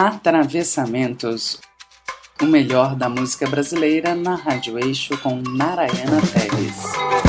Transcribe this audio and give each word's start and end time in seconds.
Atravessamentos. 0.00 1.58
O 2.40 2.44
melhor 2.44 2.94
da 2.94 3.08
música 3.08 3.48
brasileira 3.48 4.14
na 4.14 4.36
Rádio 4.36 4.78
Eixo 4.78 5.18
com 5.18 5.42
Narayana 5.42 6.20
Teles. 6.20 7.27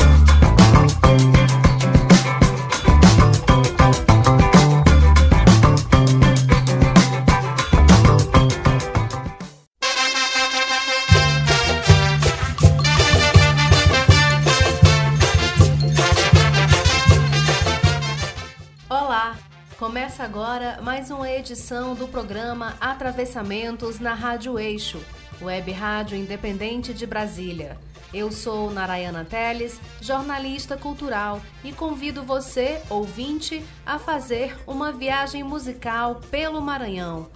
Edição 21.50 21.96
do 21.96 22.06
programa 22.06 22.76
Atravessamentos 22.80 23.98
na 23.98 24.14
Rádio 24.14 24.56
Eixo, 24.56 25.00
web 25.42 25.72
rádio 25.72 26.16
independente 26.16 26.94
de 26.94 27.04
Brasília. 27.04 27.76
Eu 28.14 28.30
sou 28.30 28.70
Narayana 28.70 29.24
Teles, 29.24 29.80
jornalista 30.00 30.76
cultural, 30.76 31.42
e 31.64 31.72
convido 31.72 32.22
você, 32.22 32.80
ouvinte, 32.88 33.64
a 33.84 33.98
fazer 33.98 34.56
uma 34.64 34.92
viagem 34.92 35.42
musical 35.42 36.20
pelo 36.30 36.60
Maranhão. 36.60 37.28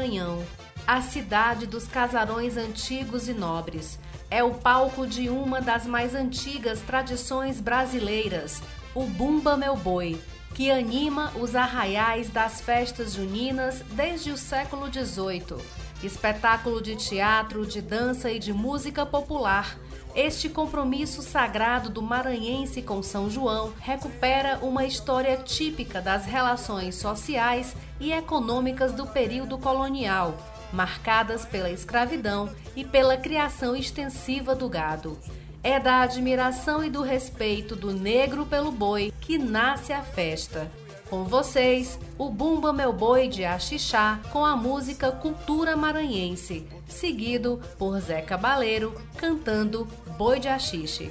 Maranhão, 0.00 0.42
a 0.86 1.02
cidade 1.02 1.66
dos 1.66 1.86
casarões 1.86 2.56
antigos 2.56 3.28
e 3.28 3.34
nobres, 3.34 3.98
é 4.30 4.42
o 4.42 4.54
palco 4.54 5.06
de 5.06 5.28
uma 5.28 5.60
das 5.60 5.84
mais 5.84 6.14
antigas 6.14 6.80
tradições 6.80 7.60
brasileiras, 7.60 8.62
o 8.94 9.04
Bumba 9.04 9.58
Meu 9.58 9.76
Boi, 9.76 10.18
que 10.54 10.70
anima 10.70 11.30
os 11.38 11.54
arraiais 11.54 12.30
das 12.30 12.62
festas 12.62 13.12
juninas 13.12 13.82
desde 13.92 14.30
o 14.30 14.38
século 14.38 14.90
XVIII 14.90 15.58
espetáculo 16.02 16.80
de 16.80 16.96
teatro, 16.96 17.66
de 17.66 17.82
dança 17.82 18.30
e 18.30 18.38
de 18.38 18.54
música 18.54 19.04
popular. 19.04 19.78
Este 20.14 20.48
compromisso 20.48 21.22
sagrado 21.22 21.88
do 21.88 22.02
maranhense 22.02 22.82
com 22.82 23.00
São 23.00 23.30
João 23.30 23.72
recupera 23.78 24.58
uma 24.60 24.84
história 24.84 25.36
típica 25.36 26.00
das 26.00 26.26
relações 26.26 26.96
sociais 26.96 27.76
e 28.00 28.12
econômicas 28.12 28.92
do 28.92 29.06
período 29.06 29.56
colonial, 29.56 30.36
marcadas 30.72 31.44
pela 31.44 31.70
escravidão 31.70 32.50
e 32.74 32.84
pela 32.84 33.16
criação 33.16 33.76
extensiva 33.76 34.54
do 34.54 34.68
gado. 34.68 35.16
É 35.62 35.78
da 35.78 36.00
admiração 36.00 36.82
e 36.82 36.90
do 36.90 37.02
respeito 37.02 37.76
do 37.76 37.92
negro 37.92 38.44
pelo 38.44 38.72
boi 38.72 39.12
que 39.20 39.38
nasce 39.38 39.92
a 39.92 40.02
festa. 40.02 40.70
Com 41.10 41.24
vocês, 41.24 41.98
o 42.16 42.30
Bumba 42.30 42.72
Meu 42.72 42.92
Boi 42.92 43.26
de 43.26 43.44
Axixá 43.44 44.20
com 44.32 44.44
a 44.44 44.54
música 44.54 45.10
Cultura 45.10 45.76
Maranhense, 45.76 46.64
seguido 46.88 47.60
por 47.76 47.98
Zé 47.98 48.22
Cabaleiro 48.22 48.94
cantando 49.16 49.88
Boi 50.16 50.38
de 50.38 50.46
Axixe. 50.46 51.10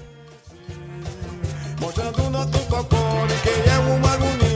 Mostrando 1.82 2.16
quem 3.44 3.74
é 3.74 4.49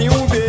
ciúme. 0.00 0.39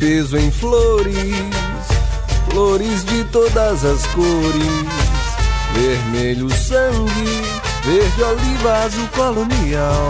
Piso 0.00 0.38
em 0.38 0.50
flores, 0.50 1.14
flores 2.50 3.04
de 3.04 3.22
todas 3.24 3.84
as 3.84 4.06
cores, 4.06 4.88
vermelho 5.74 6.48
sangue, 6.48 7.42
verde 7.84 8.22
oliva, 8.22 8.84
azul 8.84 9.06
colonial. 9.08 10.08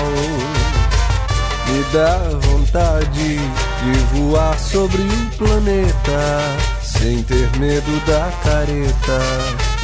Me 1.67 1.83
dá 1.93 2.19
vontade 2.47 3.37
de 3.37 3.99
voar 4.15 4.57
sobre 4.61 5.03
o 5.03 5.37
planeta, 5.37 6.41
sem 6.85 7.25
ter 7.25 7.51
medo 7.59 8.07
da 8.07 8.31
careta, 8.45 9.19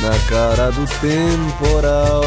na 0.03 0.17
cara 0.29 0.71
do 0.71 0.87
temporal. 1.01 2.23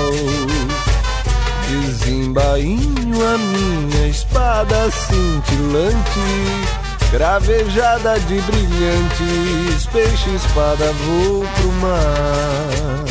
Desembainho 1.70 3.25
a 3.25 3.38
minha 3.38 4.08
espada 4.10 4.92
cintilante 4.92 6.88
Gravejada 7.12 8.20
de 8.20 8.40
brilhantes, 8.42 9.86
peixe 9.92 10.30
espada 10.36 10.94
vou 10.94 11.44
pro 11.56 11.72
mar. 11.74 13.04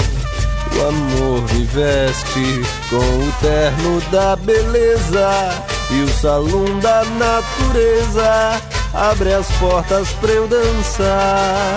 O 0.77 0.89
amor 0.89 1.43
me 1.53 1.65
veste 1.65 2.63
com 2.89 2.97
o 2.97 3.33
terno 3.41 4.01
da 4.13 4.37
beleza 4.37 5.65
e 5.91 6.03
o 6.03 6.09
salão 6.09 6.79
da 6.79 7.05
natureza 7.05 8.63
abre 8.95 9.33
as 9.33 9.51
portas 9.59 10.11
pra 10.21 10.31
eu 10.31 10.47
dançar. 10.47 11.75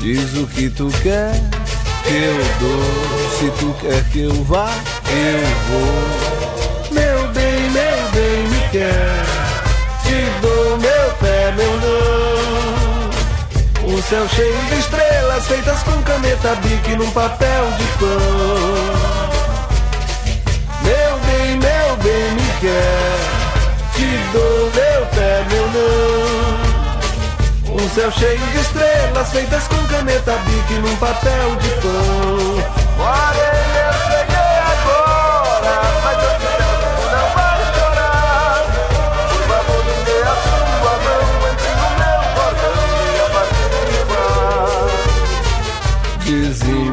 Diz 0.00 0.34
o 0.34 0.46
que 0.46 0.68
tu 0.68 0.90
quer 1.02 1.32
que 2.02 2.12
eu 2.12 2.36
dou, 2.60 3.30
se 3.38 3.50
tu 3.58 3.74
quer 3.80 4.04
que 4.10 4.24
eu 4.24 4.44
vá, 4.44 4.70
eu 5.08 5.40
vou. 5.70 6.92
Meu 6.92 7.28
bem, 7.28 7.70
meu 7.70 8.10
bem, 8.12 8.48
me 8.48 8.68
quer 8.70 9.33
dou 10.74 10.78
meu 10.78 11.10
pé, 11.20 11.52
meu 11.56 11.72
não. 11.80 11.94
Um 13.94 14.02
céu 14.02 14.26
cheio 14.28 14.58
de 14.66 14.78
estrelas 14.78 15.46
feitas 15.46 15.82
com 15.82 16.02
caneta 16.02 16.54
bique 16.56 16.96
num 16.96 17.10
papel 17.10 17.70
de 17.78 17.84
pão. 17.98 18.08
Meu 20.82 21.18
bem, 21.26 21.56
meu 21.58 21.96
bem, 22.02 22.32
me 22.32 22.52
quer. 22.60 23.18
Te 23.94 24.18
dou 24.32 24.70
meu 24.74 25.06
pé, 25.14 25.44
meu 25.50 25.66
não. 25.70 26.54
Um 27.76 27.88
céu 27.90 28.10
cheio 28.12 28.38
de 28.38 28.58
estrelas 28.58 29.30
feitas 29.30 29.68
com 29.68 29.86
caneta 29.86 30.32
bique 30.32 30.74
num 30.74 30.96
papel 30.96 31.56
de 31.56 31.68
pão. 31.80 32.62
Morena, 32.96 34.08
eu 34.10 34.13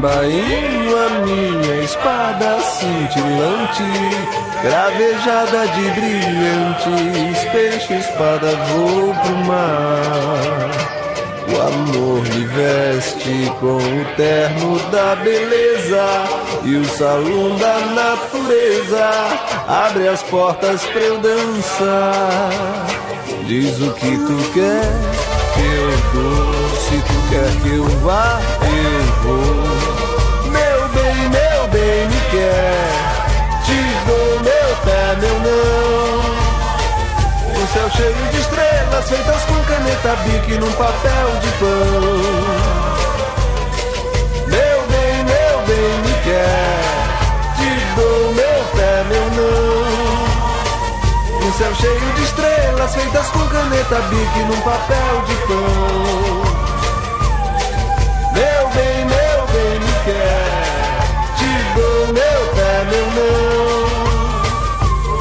Desembainho 0.02 0.96
a 0.98 1.08
minha 1.24 1.84
espada 1.84 2.58
cintilante, 2.60 3.84
gravejada 4.60 5.68
de 5.68 5.90
brilhantes, 5.92 7.44
peixe 7.52 7.94
espada 7.94 8.50
vou 8.66 9.14
pro 9.14 9.36
mar. 9.46 10.70
O 11.48 11.60
amor 11.60 12.20
me 12.20 12.44
veste 12.46 13.52
com 13.60 13.76
o 13.76 14.04
terno 14.16 14.80
da 14.90 15.14
beleza 15.22 16.24
e 16.64 16.74
o 16.74 16.84
salão 16.84 17.56
da 17.58 17.78
natureza 17.94 19.08
abre 19.68 20.08
as 20.08 20.20
portas 20.24 20.82
pra 20.82 21.00
eu 21.00 21.18
dançar. 21.20 22.50
Diz 23.46 23.80
o 23.80 23.92
que 23.92 24.16
tu 24.16 24.52
quer 24.52 24.82
que 25.54 25.60
eu 25.60 26.22
dou, 26.22 26.76
se 26.76 26.96
tu 26.96 27.28
quer 27.30 27.62
que 27.62 27.76
eu 27.76 27.84
vá, 28.00 28.40
eu 28.62 29.02
vou. 29.22 29.61
Céu 37.72 37.88
cheio 37.90 38.14
de 38.30 38.38
estrelas 38.38 39.08
feitas 39.08 39.44
com 39.44 39.64
caneta 39.64 40.14
bique 40.24 40.58
num 40.58 40.72
papel 40.72 41.40
de 41.40 41.48
pão. 41.58 41.68
Meu 44.46 44.82
bem, 44.88 45.24
meu 45.24 45.62
bem, 45.66 45.98
me 46.04 46.12
quer. 46.22 46.80
Te 47.56 47.70
dou 47.96 48.34
meu 48.34 48.64
pé, 48.76 49.04
meu 49.08 49.26
não. 49.38 49.82
Um 51.48 51.52
céu 51.54 51.74
cheio 51.74 52.12
de 52.14 52.22
estrelas 52.24 52.94
feitas 52.94 53.28
com 53.28 53.46
caneta 53.48 54.00
bique 54.10 54.40
num 54.40 54.60
papel 54.60 55.22
de 55.26 55.34
pão. 55.46 56.42
Meu 58.34 58.68
bem, 58.74 59.04
meu 59.06 59.46
bem, 59.46 59.80
me 59.80 59.92
quer. 60.04 60.44
Te 61.38 61.50
dou 61.74 62.06
meu 62.12 62.40
pé, 62.54 62.72
meu 62.90 63.06
não. 63.16 63.32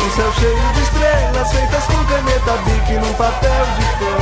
Um 0.05 0.09
céu 0.11 0.31
cheio 0.33 0.73
de 0.73 0.80
estrelas 1.21 1.51
feitas 1.51 1.83
com 1.85 2.05
caneta 2.05 2.57
bique 2.65 2.93
num 2.93 3.13
papel 3.13 3.65
de 3.77 3.85
pão. 3.99 4.21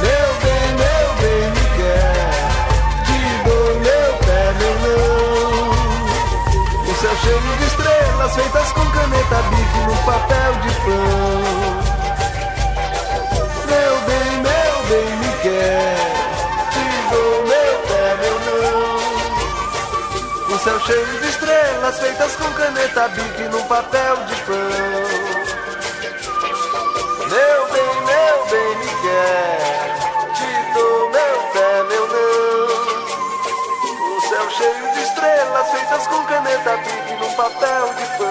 Meu 0.00 0.28
bem, 0.42 0.66
meu 0.78 1.06
bem, 1.20 1.42
me 1.50 1.64
quer. 1.76 2.14
Te 3.04 3.18
dou 3.44 3.68
meu 3.80 4.10
pé, 4.24 4.42
meu 4.58 4.74
não. 4.84 5.70
Um 6.82 6.94
céu 6.94 7.16
cheio 7.22 7.40
de 7.58 7.64
estrelas 7.66 8.34
feitas 8.34 8.72
com 8.72 8.86
caneta 8.90 9.42
bique 9.50 9.78
num 9.86 9.96
papel 10.04 10.52
de 10.62 10.70
pão. 10.84 11.40
Meu 13.66 13.94
bem, 14.06 14.30
meu 14.42 14.74
bem, 14.88 15.16
me 15.16 15.30
quer. 15.42 16.18
céu 20.68 20.80
cheio 20.80 21.20
de 21.20 21.27
estrelas 21.48 21.98
feitas 21.98 22.36
com 22.36 22.52
caneta 22.52 23.08
bique 23.08 23.44
num 23.44 23.66
papel 23.66 24.16
de 24.26 24.34
pão. 24.42 24.54
Meu 27.30 27.66
bem, 27.72 27.94
meu 28.04 28.46
bem, 28.50 28.76
me 28.76 28.90
quer. 29.00 29.58
Te 30.34 30.72
dou 30.74 31.10
meu 31.10 31.38
pé, 31.54 31.82
meu 31.88 32.06
não. 32.06 32.68
O 34.16 34.20
céu 34.28 34.50
cheio 34.50 34.92
de 34.92 35.00
estrelas 35.04 35.70
feitas 35.70 36.06
com 36.08 36.24
caneta 36.26 36.76
bique 36.76 37.14
num 37.18 37.32
papel 37.34 37.94
de 37.94 38.04
pão. 38.18 38.27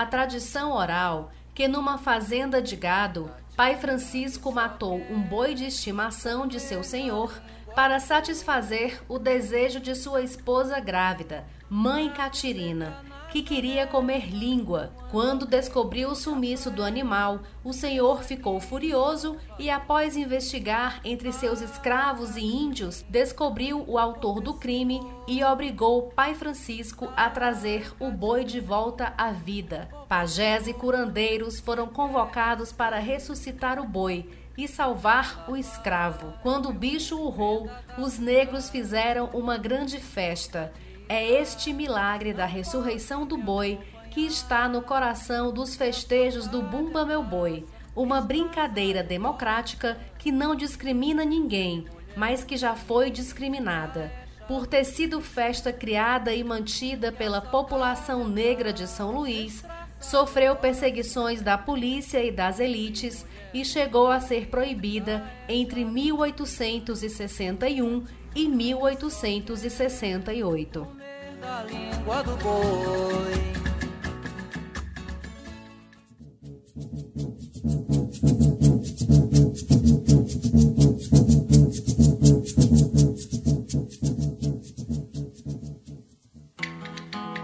A 0.00 0.06
tradição 0.06 0.72
oral 0.72 1.30
que 1.54 1.68
numa 1.68 1.98
fazenda 1.98 2.62
de 2.62 2.74
gado, 2.74 3.30
pai 3.54 3.76
Francisco 3.76 4.50
matou 4.50 4.96
um 5.10 5.20
boi 5.20 5.54
de 5.54 5.66
estimação 5.66 6.46
de 6.46 6.58
seu 6.58 6.82
senhor 6.82 7.38
para 7.74 8.00
satisfazer 8.00 9.02
o 9.06 9.18
desejo 9.18 9.78
de 9.78 9.94
sua 9.94 10.22
esposa 10.22 10.80
grávida, 10.80 11.44
mãe 11.68 12.08
Catirina, 12.08 13.04
que 13.30 13.42
queria 13.42 13.86
comer 13.86 14.28
língua. 14.28 14.92
Quando 15.10 15.46
descobriu 15.46 16.10
o 16.10 16.14
sumiço 16.14 16.70
do 16.70 16.82
animal, 16.82 17.40
o 17.64 17.72
senhor 17.72 18.22
ficou 18.22 18.60
furioso 18.60 19.36
e, 19.58 19.70
após 19.70 20.16
investigar 20.16 21.00
entre 21.04 21.32
seus 21.32 21.60
escravos 21.60 22.36
e 22.36 22.44
índios, 22.44 23.04
descobriu 23.08 23.84
o 23.86 23.98
autor 23.98 24.40
do 24.40 24.54
crime 24.54 25.00
e 25.26 25.42
obrigou 25.44 26.10
Pai 26.10 26.34
Francisco 26.34 27.08
a 27.16 27.30
trazer 27.30 27.92
o 28.00 28.10
boi 28.10 28.44
de 28.44 28.60
volta 28.60 29.14
à 29.16 29.30
vida. 29.30 29.88
Pajés 30.08 30.66
e 30.66 30.74
curandeiros 30.74 31.60
foram 31.60 31.86
convocados 31.86 32.72
para 32.72 32.98
ressuscitar 32.98 33.80
o 33.80 33.86
boi 33.86 34.28
e 34.58 34.68
salvar 34.68 35.46
o 35.48 35.56
escravo. 35.56 36.34
Quando 36.42 36.68
o 36.68 36.74
bicho 36.74 37.16
urrou, 37.16 37.70
os 37.96 38.18
negros 38.18 38.68
fizeram 38.68 39.26
uma 39.32 39.56
grande 39.56 39.98
festa. 39.98 40.72
É 41.12 41.40
este 41.40 41.72
milagre 41.72 42.32
da 42.32 42.46
ressurreição 42.46 43.26
do 43.26 43.36
boi 43.36 43.80
que 44.12 44.20
está 44.20 44.68
no 44.68 44.80
coração 44.80 45.52
dos 45.52 45.74
festejos 45.74 46.46
do 46.46 46.62
Bumba 46.62 47.04
Meu 47.04 47.20
Boi, 47.20 47.66
uma 47.96 48.20
brincadeira 48.20 49.02
democrática 49.02 49.98
que 50.20 50.30
não 50.30 50.54
discrimina 50.54 51.24
ninguém, 51.24 51.84
mas 52.14 52.44
que 52.44 52.56
já 52.56 52.76
foi 52.76 53.10
discriminada. 53.10 54.12
Por 54.46 54.68
ter 54.68 54.84
sido 54.84 55.20
festa 55.20 55.72
criada 55.72 56.32
e 56.32 56.44
mantida 56.44 57.10
pela 57.10 57.40
população 57.40 58.28
negra 58.28 58.72
de 58.72 58.86
São 58.86 59.10
Luís, 59.10 59.64
sofreu 59.98 60.54
perseguições 60.54 61.42
da 61.42 61.58
polícia 61.58 62.22
e 62.22 62.30
das 62.30 62.60
elites 62.60 63.26
e 63.52 63.64
chegou 63.64 64.12
a 64.12 64.20
ser 64.20 64.46
proibida 64.46 65.28
entre 65.48 65.84
1861 65.84 68.04
e 68.32 68.46
1868 68.46 70.99
da 71.40 71.62
língua 71.62 72.22
do 72.22 72.36
boi. 72.36 73.50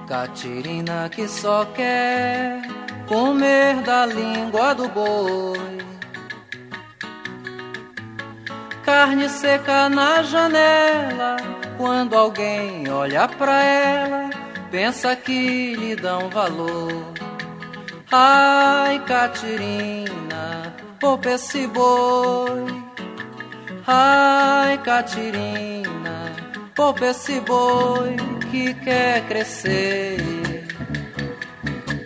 Catirina 0.07 1.09
que 1.09 1.27
só 1.29 1.65
quer 1.67 2.63
comer 3.09 3.83
da 3.83 4.07
língua 4.07 4.75
do 4.75 4.89
boi. 4.89 5.57
Carne 8.85 9.29
seca 9.29 9.89
na 9.89 10.23
janela 10.23 11.56
quando 11.77 12.15
alguém 12.15 12.89
olha 12.91 13.29
pra 13.29 13.63
ela, 13.63 14.31
pensa 14.71 15.15
que 15.15 15.75
lhe 15.75 15.97
dão 15.97 16.29
valor. 16.31 17.13
Ai, 18.11 18.99
Catirina, 19.05 20.75
poupa 20.99 21.31
esse 21.31 21.67
boi. 21.67 22.67
Ai, 23.87 24.79
Catirina, 24.79 26.33
poupa 26.75 27.07
esse 27.07 27.41
boi 27.41 28.17
que 28.51 28.75
quer 28.75 29.27
crescer. 29.27 30.17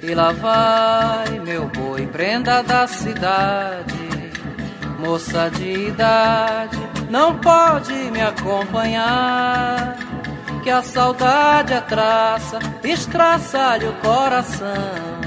E 0.02 0.14
lá 0.14 0.32
vai 0.32 1.38
meu 1.40 1.66
boi, 1.68 2.06
prenda 2.06 2.62
da 2.62 2.86
cidade, 2.86 4.08
moça 4.98 5.48
de 5.50 5.88
idade 5.88 6.89
não 7.10 7.36
pode 7.38 7.92
me 7.92 8.20
acompanhar. 8.22 9.96
Que 10.62 10.70
a 10.70 10.82
saudade 10.82 11.72
é 11.72 11.80
traça, 11.80 12.58
estraça-lhe 12.84 13.86
o 13.86 13.92
coração. 13.94 15.20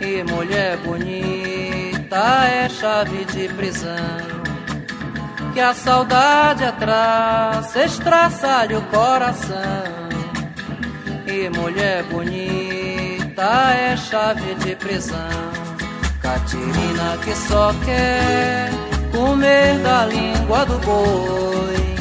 E 0.00 0.22
mulher 0.24 0.78
bonita 0.78 2.46
é 2.46 2.68
chave 2.68 3.24
de 3.26 3.48
prisão. 3.48 4.32
Que 5.52 5.60
a 5.60 5.74
saudade 5.74 6.64
é 6.64 6.72
traça, 6.72 7.84
estraça-lhe 7.84 8.74
o 8.74 8.82
coração. 8.82 9.58
E 11.26 11.50
mulher 11.50 12.04
bonita 12.04 13.74
é 13.74 13.96
chave 13.96 14.54
de 14.56 14.74
prisão. 14.76 15.52
Catirina 16.22 17.18
que 17.24 17.34
só 17.34 17.74
quer 17.84 18.91
comer 19.12 19.78
da 19.78 20.06
língua 20.06 20.64
do 20.64 20.78
boi. 20.78 21.92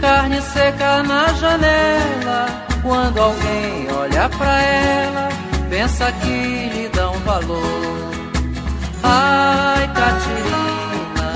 Carne 0.00 0.40
seca 0.40 1.02
na 1.02 1.32
janela, 1.34 2.46
quando 2.82 3.20
alguém 3.20 3.88
olha 3.90 4.28
pra 4.28 4.62
ela, 4.62 5.28
pensa 5.68 6.12
que 6.12 6.68
lhe 6.68 6.88
dão 6.94 7.12
valor. 7.20 8.06
Ai, 9.02 9.88
Catirina, 9.94 11.28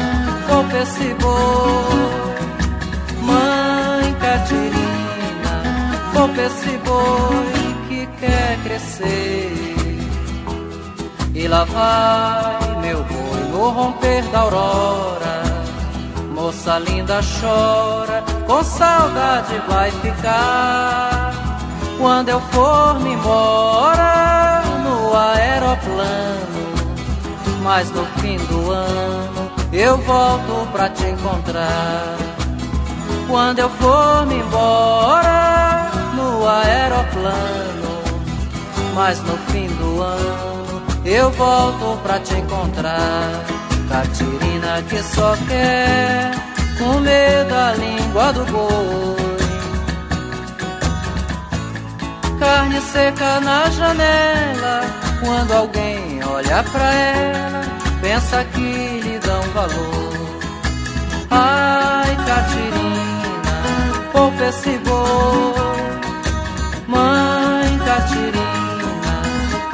poupa 0.49 0.77
esse 0.79 1.15
boi. 1.15 2.11
Mãe 3.23 4.15
Catirina, 4.21 5.57
poupa 6.13 6.41
esse 6.43 6.79
boi 6.79 7.77
que 7.89 8.07
quer 8.21 8.59
crescer. 8.63 9.71
E 11.35 11.49
lá 11.49 11.65
vai 11.65 12.70
meu 12.91 13.05
boi 13.05 13.41
no 13.53 13.71
romper 13.71 14.23
da 14.33 14.41
aurora. 14.41 15.43
Moça 16.35 16.79
linda 16.79 17.21
chora, 17.41 18.25
com 18.47 18.65
saudade 18.65 19.63
vai 19.69 19.93
ficar. 19.93 21.31
Quando 21.99 22.31
eu 22.31 22.41
for 22.41 22.99
me 22.99 23.13
embora 23.13 24.63
no 24.83 25.17
aeroplano, 25.17 26.73
mas 27.63 27.91
no 27.93 28.05
fim 28.21 28.39
do 28.47 28.71
ano 28.73 29.53
eu 29.73 29.97
volto 29.99 30.73
pra 30.73 30.89
te 30.89 31.05
encontrar. 31.05 32.17
Quando 33.29 33.61
eu 33.61 33.71
for 33.71 34.27
me 34.27 34.37
embora 34.37 35.91
no 36.17 36.49
aeroplano, 36.49 37.91
mas 38.97 39.21
no 39.23 39.37
fim 39.53 39.69
do 39.69 40.03
ano 40.03 40.50
eu 41.05 41.31
volto 41.31 41.99
pra 42.03 42.19
te 42.21 42.35
encontrar. 42.35 43.45
Catirina 43.89 44.83
que 44.89 45.03
só 45.03 45.37
quer 45.49 46.31
comer 46.79 47.45
da 47.47 47.73
língua 47.75 48.33
do 48.33 48.45
boi. 48.47 49.31
Carne 52.39 52.81
seca 52.81 53.41
na 53.41 53.69
janela, 53.71 54.81
quando 55.23 55.53
alguém 55.53 56.25
olha 56.25 56.63
pra 56.63 56.95
ela, 56.95 57.61
pensa 58.01 58.45
que 58.45 59.01
lhe 59.01 59.19
dão 59.19 59.43
valor. 59.53 60.11
Ai, 61.31 62.17
Catirina, 62.27 63.63
poupa 64.13 64.45
esse 64.45 64.79
boi. 64.79 65.71
Mãe 66.87 67.79
Catirina 67.85 68.40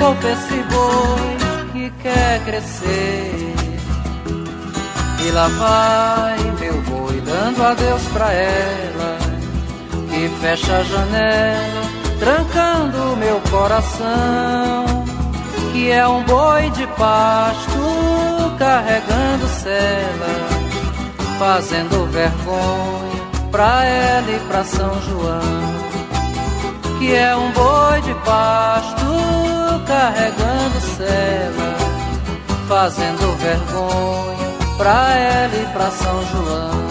poupa 0.06 0.28
esse 0.28 0.62
boi 0.70 1.36
que 1.72 1.90
quer 2.02 2.40
crescer. 2.44 3.54
E 5.26 5.30
lá 5.32 5.48
vai 5.48 6.38
meu 6.60 6.80
boi 6.82 7.20
dando 7.22 7.64
adeus 7.64 8.02
pra 8.12 8.32
ela, 8.32 9.18
que 10.08 10.28
fecha 10.40 10.76
a 10.76 10.82
janela, 10.84 11.82
trancando 12.20 13.16
meu 13.16 13.40
coração. 13.50 15.04
Que 15.72 15.90
é 15.90 16.06
um 16.06 16.22
boi 16.22 16.70
de 16.70 16.86
pasto 16.86 18.54
carregando 18.58 19.46
cela, 19.48 20.48
fazendo 21.38 22.08
vergonha 22.12 23.50
pra 23.50 23.84
ela 23.84 24.30
e 24.30 24.38
pra 24.46 24.64
São 24.64 25.02
João. 25.02 25.76
Que 26.98 27.12
é 27.12 27.36
um 27.36 27.50
boi 27.50 28.00
de 28.02 28.14
pasto 28.24 29.45
carregando 29.96 30.78
cela, 30.98 31.74
fazendo 32.68 33.34
vergonha 33.38 34.76
pra 34.76 35.14
ela 35.16 35.56
e 35.56 35.66
pra 35.72 35.90
São 35.90 36.22
João. 36.26 36.86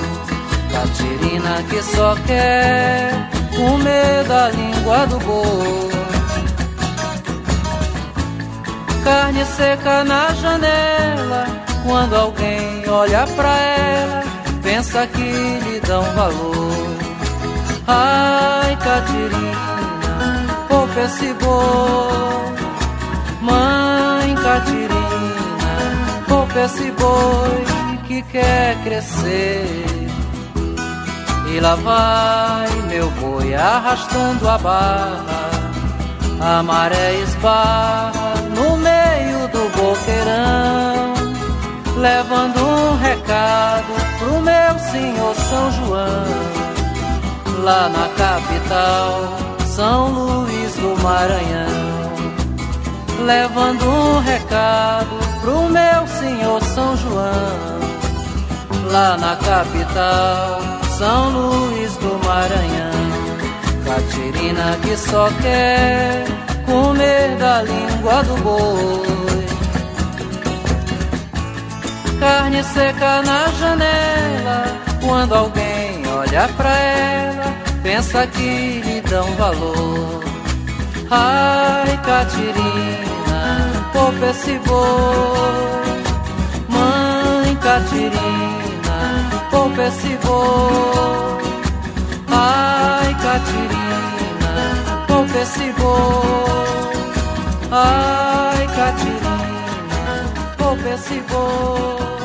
Catirina 0.71 1.63
que 1.69 1.83
só 1.83 2.15
quer 2.25 3.29
comer 3.55 4.23
da 4.27 4.49
língua 4.49 5.05
do 5.05 5.19
boi. 5.19 5.89
Carne 9.03 9.45
seca 9.45 10.03
na 10.03 10.33
janela, 10.33 11.45
quando 11.85 12.15
alguém 12.15 12.89
olha 12.89 13.27
pra 13.35 13.55
ela, 13.55 14.23
pensa 14.63 15.05
que 15.05 15.21
lhe 15.21 15.79
dão 15.81 16.03
valor. 16.15 16.95
Ai, 17.87 18.75
Catirina, 18.77 20.65
poupa 20.67 21.01
esse 21.01 21.33
boi 21.35 22.55
Mãe 23.45 24.35
Catirina, 24.35 25.75
poupa 26.27 26.59
esse 26.61 26.91
boi 26.91 27.65
que 28.07 28.21
quer 28.23 28.75
crescer. 28.83 29.85
E 31.53 31.59
lá 31.59 31.75
vai 31.75 32.69
meu 32.89 33.09
boi 33.11 33.53
arrastando 33.53 34.49
a 34.49 34.57
barra, 34.57 35.51
a 36.41 36.63
maré 36.63 37.13
esbarra 37.21 38.33
no 38.55 38.77
meio 38.77 39.47
do 39.49 39.69
boqueirão, 39.77 41.13
levando 41.97 42.59
um 42.59 42.97
recado 42.97 43.93
pro 44.19 44.41
meu 44.41 44.79
senhor 44.91 45.35
São 45.35 45.71
João, 45.71 46.25
lá 47.63 47.89
na 47.89 48.09
capital, 48.17 49.37
São 49.67 50.09
Luís 50.09 50.75
do 50.75 51.01
Maranhão, 51.01 51.74
levando 53.23 53.85
um 53.87 54.19
recado 54.19 55.17
pro 55.41 55.69
meu 55.69 56.07
senhor 56.07 56.63
São 56.63 56.97
João, 56.97 57.79
lá 58.91 59.17
na 59.17 59.35
capital, 59.35 60.59
São 60.97 61.29
Luís 61.29 61.95
do 61.97 62.19
Maranhão. 62.25 62.95
Catirina 63.85 64.77
que 64.81 64.97
só 64.97 65.29
quer 65.41 66.25
comer 66.65 67.37
da 67.37 67.61
língua 67.61 68.23
do 68.23 68.35
boi. 68.41 69.45
Carne 72.19 72.63
seca 72.63 73.21
na 73.21 73.47
janela, 73.59 74.65
quando 75.05 75.35
alguém 75.35 76.01
olha 76.07 76.49
pra 76.57 76.75
ela, 76.75 77.53
pensa 77.83 78.25
que 78.27 78.81
lhe 78.83 79.01
dão 79.01 79.25
valor. 79.35 80.23
Ai, 81.11 81.99
Catirina, 82.03 83.04
poupa 83.95 84.25
esse 84.27 84.59
boi. 84.59 85.93
Mãe 86.67 87.55
Catirina, 87.55 88.99
poupa 89.49 89.83
esse 89.83 90.17
boi. 90.23 91.43
Ai, 92.29 93.15
Catirina, 93.23 94.53
poupa 95.07 95.37
esse 95.39 95.71
boi. 95.79 97.05
Ai, 97.71 98.67
Catirina, 98.75 99.33
poupa 100.57 100.89
esse 100.89 101.23
boi. 101.29 102.24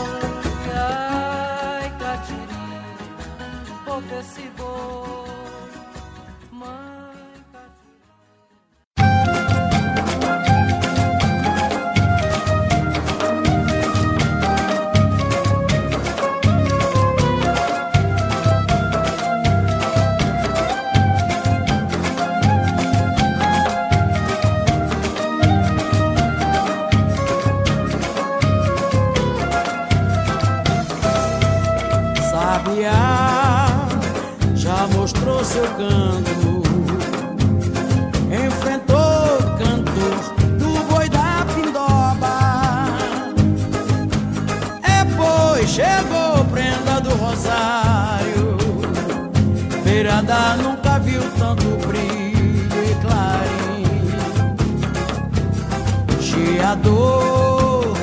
Chiador 56.91 57.95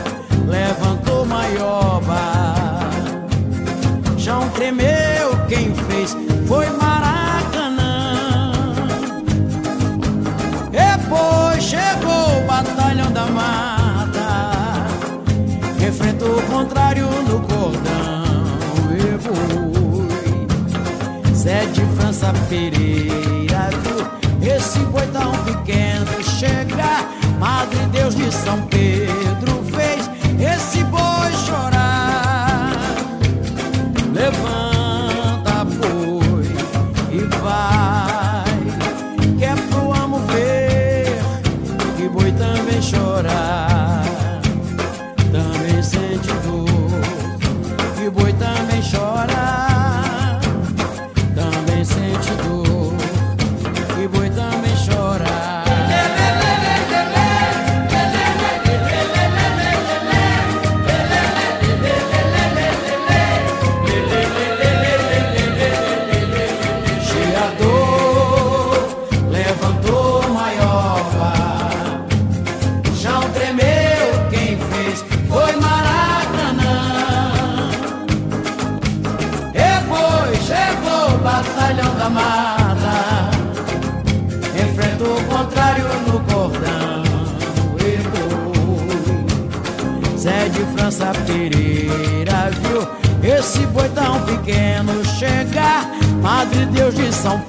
levantou 0.48 1.26
maioba. 1.26 2.86
Chão 4.18 4.50
tremeu, 4.52 5.38
quem 5.48 5.74
fez 5.74 6.16
foi 6.48 6.70
Maracanã. 6.70 8.54
Depois 10.72 11.64
chegou 11.64 12.40
o 12.40 12.44
batalhão 12.48 13.12
da 13.12 13.26
mata, 13.26 14.88
enfrentou 15.86 16.38
o 16.38 16.42
contrário 16.44 17.06
no 17.06 17.42
cordão. 17.42 18.24
E 18.96 19.20
foi 19.22 19.36
Zé 21.36 21.68
França 21.98 22.32
Pereira, 22.50 23.70
esse 24.42 24.80
boi 24.80 25.06
tão 25.08 25.34
pequeno 25.44 26.24
chegar. 26.24 27.17
Madre 27.40 27.80
Deus 27.92 28.16
de 28.16 28.32
São 28.32 28.62
Pedro 28.64 29.37
esse 93.58 93.66
boi 93.68 93.90
tão 93.90 94.22
pequeno 94.22 95.04
chegar. 95.18 95.90
Madre 96.22 96.66
Deus 96.68 96.94
de 96.96 97.12
São 97.14 97.40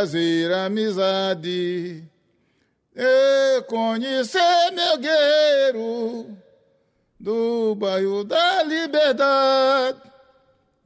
fazer 0.00 0.50
amizade. 0.54 2.02
E 2.96 3.62
conhecer 3.68 4.70
meu 4.72 4.96
guerreiro 4.96 6.36
do 7.18 7.74
bairro 7.74 8.24
da 8.24 8.62
Liberdade. 8.62 10.00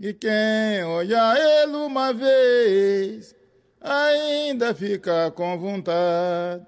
E 0.01 0.13
quem 0.13 0.85
olha 0.85 1.35
ele 1.63 1.77
uma 1.77 2.13
vez 2.13 3.35
ainda 3.81 4.75
fica 4.75 5.31
com 5.31 5.59
vontade 5.59 6.67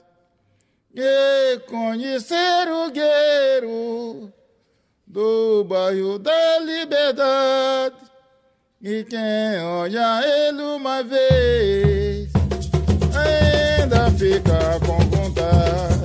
e 0.94 1.58
conhecer 1.66 2.68
o 2.68 2.90
gueiro 2.92 4.32
do 5.04 5.64
bairro 5.64 6.16
da 6.18 6.60
Liberdade. 6.60 7.96
E 8.80 9.02
quem 9.04 9.60
olha 9.62 10.22
ele 10.24 10.62
uma 10.62 11.02
vez 11.02 11.95
fica 14.16 14.80
com 14.84 14.98
vontade. 15.10 15.95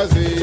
fazer. 0.00 0.39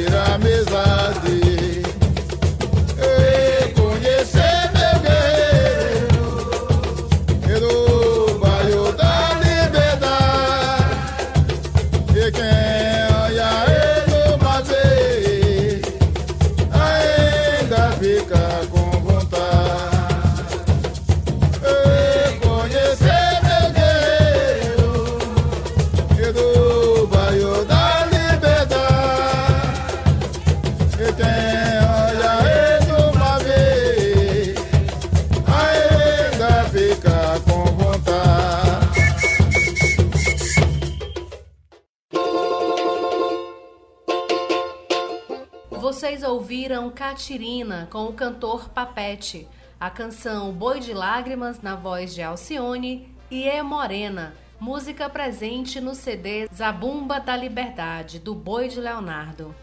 Catirina 47.28 47.90
com 47.92 48.06
o 48.06 48.14
cantor 48.14 48.70
Papete, 48.70 49.50
a 49.78 49.90
canção 49.90 50.54
Boi 50.54 50.80
de 50.80 50.94
Lágrimas 50.94 51.62
na 51.62 51.76
voz 51.76 52.16
de 52.16 52.22
Alcione 52.22 53.14
e 53.30 53.44
É 53.44 53.62
Morena, 53.62 54.34
música 54.58 55.10
presente 55.10 55.82
no 55.82 55.94
CD 55.94 56.48
Zabumba 56.56 57.20
da 57.20 57.36
Liberdade, 57.36 58.18
do 58.18 58.34
Boi 58.34 58.70
de 58.70 58.80
Leonardo. 58.80 59.54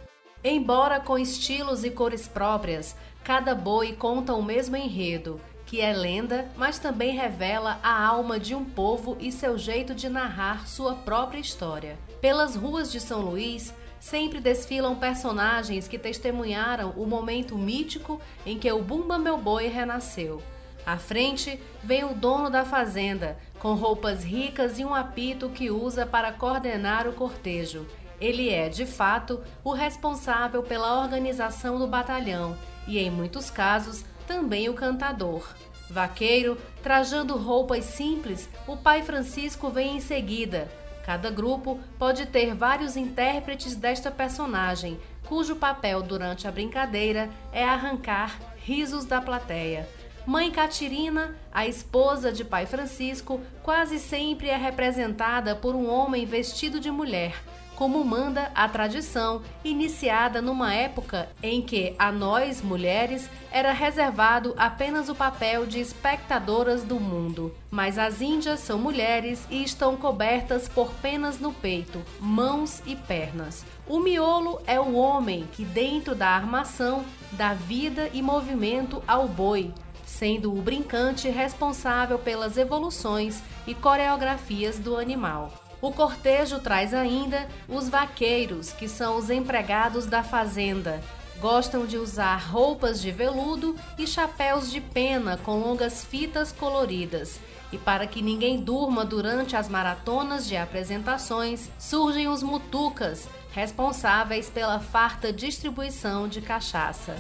Embora 0.45 1.01
com 1.01 1.19
estilos 1.19 1.85
e 1.85 1.91
cores 1.91 2.29
próprias, 2.29 2.95
cada 3.25 3.55
boi 3.55 3.95
conta 3.95 4.35
o 4.35 4.43
mesmo 4.43 4.77
enredo, 4.77 5.41
que 5.65 5.81
é 5.81 5.95
lenda, 5.95 6.51
mas 6.59 6.79
também 6.79 7.17
revela 7.17 7.81
a 7.83 8.07
alma 8.07 8.39
de 8.39 8.55
um 8.55 8.63
povo 8.63 9.17
e 9.19 9.33
seu 9.33 9.57
jeito 9.57 9.95
de 9.95 10.11
narrar 10.11 10.69
sua 10.69 10.97
própria 10.97 11.41
história. 11.41 11.99
Pelas 12.21 12.57
ruas 12.57 12.93
de 12.93 13.01
São 13.01 13.23
Luís, 13.23 13.73
sempre 14.05 14.39
desfilam 14.39 14.95
personagens 14.95 15.89
que 15.89 15.99
testemunharam 15.99 16.91
o 16.91 17.07
momento 17.07 17.57
mítico 17.57 18.21
em 18.45 18.59
que 18.59 18.71
o 18.71 18.83
Bumba 18.83 19.19
Meu 19.19 19.39
Boi 19.39 19.69
renasceu. 19.69 20.43
À 20.85 20.99
frente 20.99 21.59
vem 21.83 22.05
o 22.05 22.13
dono 22.13 22.51
da 22.51 22.67
fazenda, 22.67 23.39
com 23.59 23.73
roupas 23.73 24.23
ricas 24.23 24.79
e 24.79 24.85
um 24.85 24.95
apito 24.95 25.49
que 25.49 25.71
usa 25.71 26.05
para 26.05 26.33
coordenar 26.33 27.09
o 27.09 27.15
cortejo. 27.15 27.87
Ele 28.21 28.51
é, 28.51 28.69
de 28.69 28.85
fato, 28.85 29.41
o 29.65 29.73
responsável 29.73 30.63
pela 30.63 31.01
organização 31.01 31.79
do 31.79 31.87
batalhão 31.87 32.59
e, 32.87 32.99
em 32.99 33.11
muitos 33.11 33.49
casos, 33.49 34.05
também 34.27 34.69
o 34.69 34.75
cantador. 34.75 35.49
Vaqueiro, 35.89 36.59
trajando 36.83 37.39
roupas 37.39 37.87
simples, 37.87 38.51
o 38.67 38.77
pai 38.77 39.03
Francisco 39.03 39.71
vem 39.71 39.97
em 39.97 40.01
seguida, 40.01 40.69
Cada 41.05 41.31
grupo 41.31 41.79
pode 41.99 42.25
ter 42.27 42.55
vários 42.55 42.97
intérpretes 42.97 43.77
desta 43.77 44.11
personagem, 44.11 44.99
cujo 45.29 45.57
papel 45.57 46.03
durante 46.03 46.49
a 46.49 46.53
brincadeira 46.53 47.29
é 47.53 47.63
arrancar 47.63 48.41
risos 48.57 49.05
da 49.05 49.21
plateia. 49.21 49.87
Mãe 50.27 50.51
Catirina, 50.51 51.37
a 51.53 51.67
esposa 51.67 52.33
de 52.33 52.43
pai 52.43 52.65
Francisco, 52.65 53.39
quase 53.63 53.99
sempre 53.99 54.49
é 54.49 54.57
representada 54.57 55.55
por 55.55 55.75
um 55.75 55.91
homem 55.91 56.25
vestido 56.25 56.81
de 56.81 56.91
mulher, 56.91 57.35
como 57.75 58.05
manda 58.05 58.51
a 58.55 58.69
tradição, 58.69 59.43
iniciada 59.65 60.41
numa 60.41 60.73
época 60.73 61.29
em 61.43 61.61
que 61.61 61.95
a 61.99 62.13
nós, 62.13 62.63
mulheres, 62.63 63.29
era 63.51 63.73
reservado 63.73 64.55
apenas 64.57 65.09
o 65.09 65.15
papel 65.15 65.67
de 65.67 65.81
espectadoras 65.81 66.85
do 66.85 67.01
mundo. 67.01 67.55
Mas 67.71 67.99
as 67.99 68.21
índias 68.21 68.61
são 68.61 68.79
mulheres 68.79 69.47
e 69.51 69.63
estão 69.63 69.97
cobertas 69.97 70.69
por 70.69 70.93
penas 70.95 71.39
no 71.39 71.53
peito, 71.53 72.01
mãos 72.21 72.83
e 72.87 72.95
pernas. 72.95 73.65
O 73.87 73.99
miolo 73.99 74.61
é 74.67 74.79
o 74.81 74.95
homem 74.95 75.49
que, 75.53 75.65
dentro 75.65 76.15
da 76.15 76.29
armação, 76.29 77.05
dá 77.33 77.55
vida 77.55 78.09
e 78.13 78.23
movimento 78.23 79.03
ao 79.07 79.29
boi, 79.29 79.73
sendo 80.07 80.57
o 80.57 80.63
brincante 80.63 81.29
responsável 81.29 82.19
pelas 82.19 82.57
evoluções 82.57 83.43
e 83.67 83.75
coreografias 83.75 84.79
do 84.79 84.97
animal. 84.97 85.64
O 85.85 85.93
cortejo 85.93 86.61
traz 86.61 86.95
ainda 86.95 87.47
os 87.69 87.91
vaqueiros, 87.91 88.73
que 88.73 88.89
são 88.89 89.19
os 89.19 89.29
empregados 89.29 90.07
da 90.07 90.23
fazenda. 90.23 91.03
Gostam 91.39 91.85
de 91.85 91.99
usar 91.99 92.37
roupas 92.37 93.03
de 93.03 93.11
veludo 93.11 93.77
e 93.99 94.07
chapéus 94.07 94.73
de 94.73 94.81
pena 94.81 95.37
com 95.37 95.61
longas 95.61 96.03
fitas 96.03 96.51
coloridas. 96.51 97.39
E 97.71 97.77
para 97.77 98.07
que 98.07 98.23
ninguém 98.23 98.63
durma 98.63 99.05
durante 99.05 99.57
as 99.57 99.69
maratonas 99.69 100.49
de 100.49 100.57
apresentações, 100.57 101.69
surgem 101.79 102.29
os 102.29 102.43
mutucas, 102.43 103.29
responsáveis 103.53 104.49
pela 104.49 104.81
farta 104.81 105.31
distribuição 105.31 106.27
de 106.27 106.41
cachaça. 106.41 107.15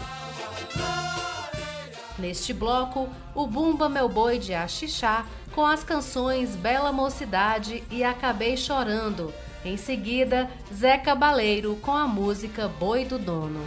Neste 2.18 2.54
bloco, 2.54 3.10
o 3.34 3.46
Bumba 3.46 3.90
Meu 3.90 4.08
Boi 4.08 4.38
de 4.38 4.54
Axixá 4.54 5.26
com 5.54 5.64
as 5.64 5.84
canções 5.84 6.56
Bela 6.56 6.90
Mocidade 6.90 7.84
e 7.90 8.02
Acabei 8.02 8.56
Chorando. 8.56 9.32
Em 9.64 9.76
seguida, 9.76 10.50
Zé 10.74 10.98
Cabaleiro 10.98 11.76
com 11.76 11.92
a 11.92 12.08
música 12.08 12.66
Boi 12.66 13.04
do 13.04 13.18
Dono. 13.18 13.60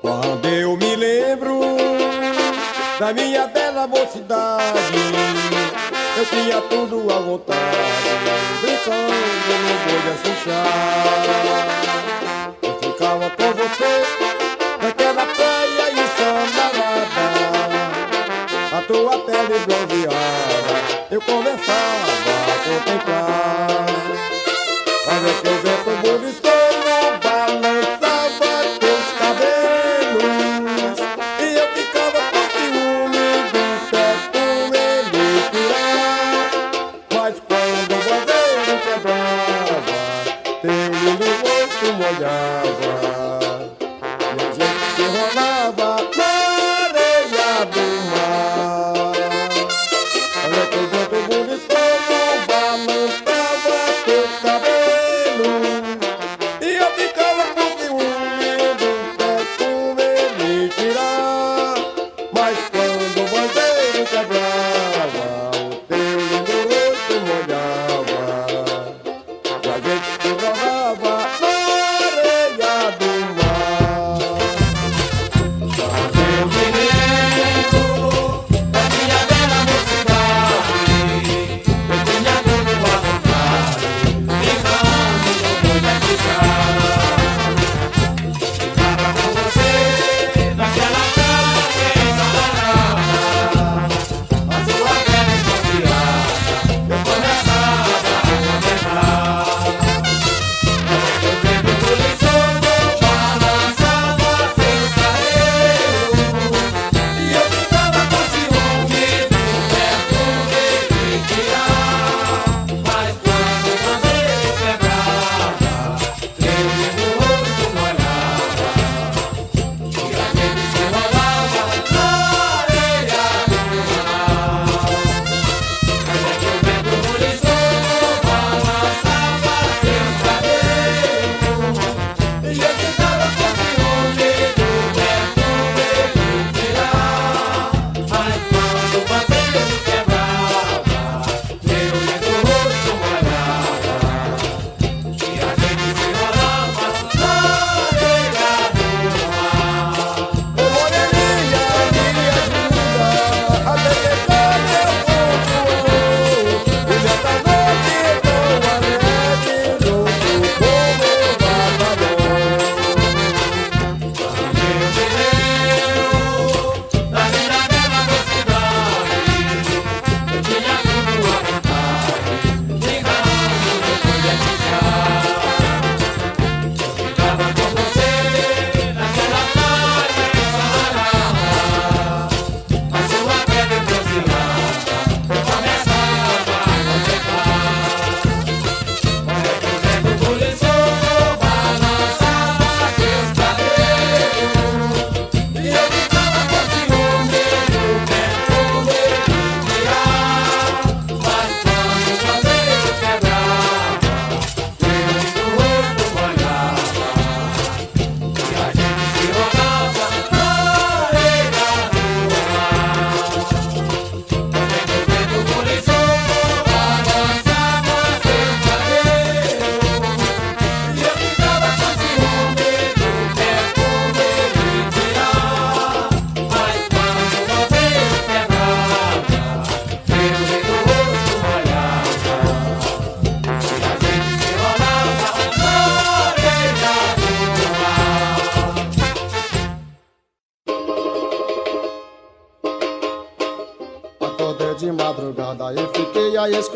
Quando 0.00 0.48
eu 0.48 0.76
me 0.76 0.96
lembro 0.96 1.60
da 2.98 3.12
minha 3.12 3.46
bela 3.46 3.86
mocidade, 3.86 4.88
eu 6.18 6.26
tinha 6.26 6.60
tudo 6.62 7.08
à 7.12 7.20
vontade, 7.20 7.76
brincando 8.60 9.12
no 9.12 9.78
boi 9.84 10.02
de 10.02 10.08
assustar 10.10 12.11
ficava 12.92 13.30
com 13.30 13.52
você 13.52 14.02
Naquela 14.82 15.26
praia 15.26 15.92
ensolarada 15.92 17.26
A 18.72 18.82
tua 18.82 19.18
pele 19.20 19.58
bronzeada 19.66 20.74
Eu 21.10 21.20
começava 21.22 22.12
a 22.48 22.56
contemplar 22.64 23.86
Olha 25.08 25.32
que 25.40 25.48
o 25.48 25.56
vento 25.62 25.92
buliçoso 26.02 26.61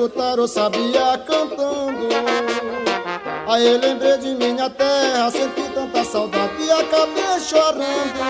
escutar 0.07 0.39
o 0.39 0.47
sabia 0.47 1.19
cantando. 1.27 2.09
Aí 3.49 3.77
lembrei 3.79 4.19
de 4.19 4.35
minha 4.35 4.71
terra, 4.71 5.31
senti 5.31 5.69
tanta 5.75 6.05
saudade 6.05 6.63
e 6.63 6.71
acabei 6.71 7.41
chorando. 7.41 8.21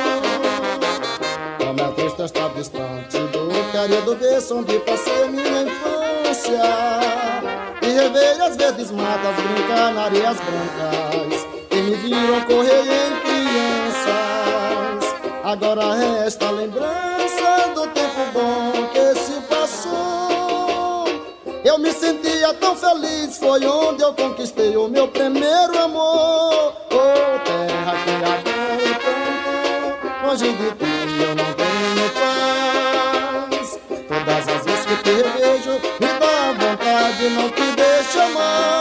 Como 1.59 1.81
é 1.81 1.93
triste 1.93 2.23
estar 2.23 2.49
distante 2.51 3.19
do 3.19 3.49
querido 3.73 4.15
berço 4.17 4.57
onde 4.59 4.79
passei 4.81 5.29
minha 5.29 5.63
infância. 5.63 6.63
E 7.83 7.87
rever 7.89 8.43
as 8.43 8.57
verdes 8.57 8.91
matas, 8.91 9.37
brincar 9.37 9.93
na 9.93 10.05
areias 10.05 10.37
brancas. 10.39 11.47
E 11.71 11.77
me 11.77 11.95
viram 11.97 12.41
correr 12.43 12.81
em 12.81 13.21
crianças. 13.21 14.17
Agora 15.45 15.95
resta 15.95 16.49
a 16.49 16.51
lembrança 16.51 17.69
do 17.75 17.87
tempo 17.89 18.33
bom 18.33 18.73
que 18.93 19.15
se 19.21 19.41
passou. 19.43 20.26
Eu 21.77 21.81
me 21.81 21.93
sentia 21.93 22.55
tão 22.55 22.75
feliz, 22.75 23.37
foi 23.37 23.67
onde 23.67 24.03
eu 24.03 24.15
conquistei 24.15 24.75
o 24.79 24.89
meu 24.89 25.09
primeiro 25.09 25.79
amor. 25.79 26.73
Oh, 26.91 27.39
terra 27.45 27.95
que 28.03 28.13
adoro 28.25 28.97
tanto, 29.05 30.27
longe 30.27 30.53
de 30.55 30.71
ti 30.71 31.23
eu 31.23 31.35
não 31.35 31.53
tenho 31.53 32.09
paz. 33.51 33.79
Todas 34.09 34.49
as 34.49 34.65
vezes 34.65 34.87
que 34.87 34.97
te 35.03 35.17
vejo, 35.39 35.73
me 36.01 36.09
dá 36.19 36.53
vontade, 36.53 37.29
não 37.29 37.51
te 37.51 37.71
deixa 37.73 38.27
mais. 38.29 38.76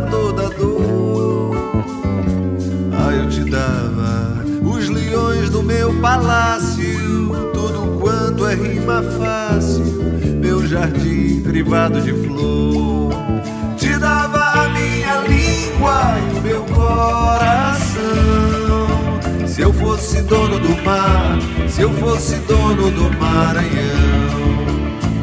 Toda 0.00 0.48
dor. 0.50 1.56
Ah, 2.92 3.12
eu 3.12 3.28
te 3.28 3.44
dava 3.44 4.44
os 4.62 4.88
leões 4.88 5.50
do 5.50 5.62
meu 5.62 5.92
palácio, 6.00 7.30
tudo 7.52 7.98
quanto 8.00 8.46
é 8.46 8.54
rima 8.54 9.02
fácil, 9.02 9.84
meu 10.40 10.66
jardim 10.66 11.40
privado 11.42 12.00
de 12.00 12.12
flor. 12.12 13.12
Te 13.76 13.98
dava 13.98 14.38
a 14.38 14.68
minha 14.70 15.22
língua 15.28 16.16
e 16.18 16.38
o 16.38 16.42
meu 16.42 16.62
coração. 16.64 18.02
Se 19.46 19.60
eu 19.60 19.72
fosse 19.72 20.22
dono 20.22 20.58
do 20.58 20.82
mar, 20.82 21.38
se 21.68 21.82
eu 21.82 21.90
fosse 21.94 22.36
dono 22.36 22.90
do 22.90 23.10
Maranhão, 23.18 24.62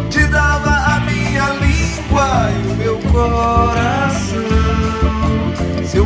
te 0.10 0.24
dava 0.28 0.96
a 0.96 1.00
minha 1.00 1.50
língua 1.54 2.50
e 2.52 2.68
o 2.72 2.76
meu 2.76 3.00
coração. 3.12 4.59
Se 6.00 6.06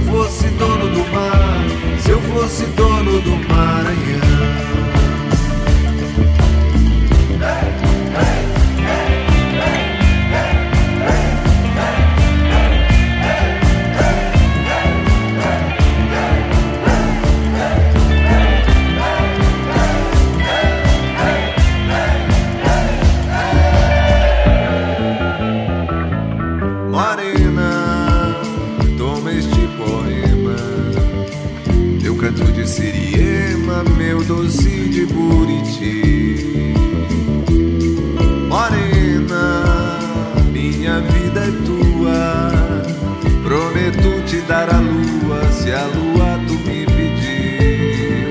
eu 2.10 2.20
fosse 2.22 2.66
dono 2.66 3.22
do 3.22 3.38
mar, 3.48 3.86
doce 34.34 34.90
de 34.90 35.06
Buriti. 35.06 36.74
Morena, 38.50 40.00
minha 40.52 41.00
vida 41.02 41.42
é 41.42 41.52
tua. 41.66 42.52
Prometo 43.44 44.24
te 44.26 44.42
dar 44.42 44.74
a 44.74 44.80
lua 44.80 45.52
se 45.52 45.72
a 45.72 45.86
lua 45.86 46.40
tu 46.48 46.54
me 46.68 46.86
pedir. 46.86 48.30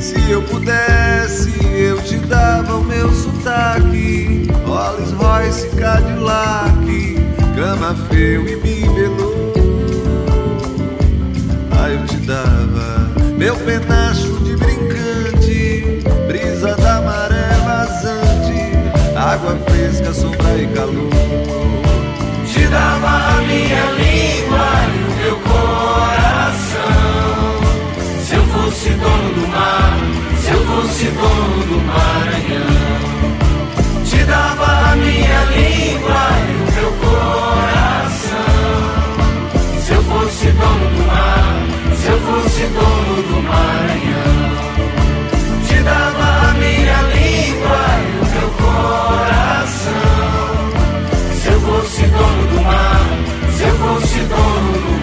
Se 0.00 0.30
eu 0.30 0.42
pudesse, 0.42 1.52
eu 1.74 2.00
te 2.02 2.16
dava 2.16 2.76
o 2.76 2.84
meu 2.84 3.12
sotaque. 3.12 4.48
Rolls 4.64 5.12
Royce, 5.12 5.68
Cadillac, 5.76 7.18
cama 7.54 7.94
feio 8.08 8.48
e 8.48 8.56
bibelô. 8.56 9.32
Ah, 11.70 11.90
eu 11.90 12.06
te 12.06 12.16
dava 12.18 13.12
meu 13.36 13.56
penacho 13.56 14.31
água 19.42 19.58
fresca, 19.66 20.12
sombra 20.12 20.56
e 20.56 20.66
calor. 20.68 21.10
Te 22.46 22.64
dava 22.68 23.08
a 23.08 23.42
minha 23.42 23.84
língua 23.98 24.66
e 24.86 24.98
o 25.02 25.10
meu 25.16 25.36
coração. 25.40 26.86
Se 28.24 28.34
eu 28.36 28.44
fosse 28.44 28.90
dono 28.90 29.34
do 29.34 29.48
mar, 29.48 29.98
se 30.40 30.50
eu 30.50 30.64
fosse 30.66 31.04
dono 31.06 31.64
do 31.66 31.80
Maranhão. 31.86 32.82
Te 34.04 34.24
dava 34.24 34.92
a 34.92 34.96
minha 34.96 35.44
língua 35.56 36.22
e 36.46 36.52
o 36.54 36.64
meu 36.74 36.92
coração. 37.02 38.52
Se 39.80 39.92
eu 39.92 40.02
fosse 40.04 40.46
dono 40.52 40.88
do 40.96 41.02
mar, 41.06 41.44
se 41.96 42.06
eu 42.06 42.20
fosse 42.20 42.62
dono 42.66 43.22
do 43.22 43.42
Maranhão. 43.42 44.21
Se 54.12 54.18
eu 54.18 54.26
fosse 54.26 55.01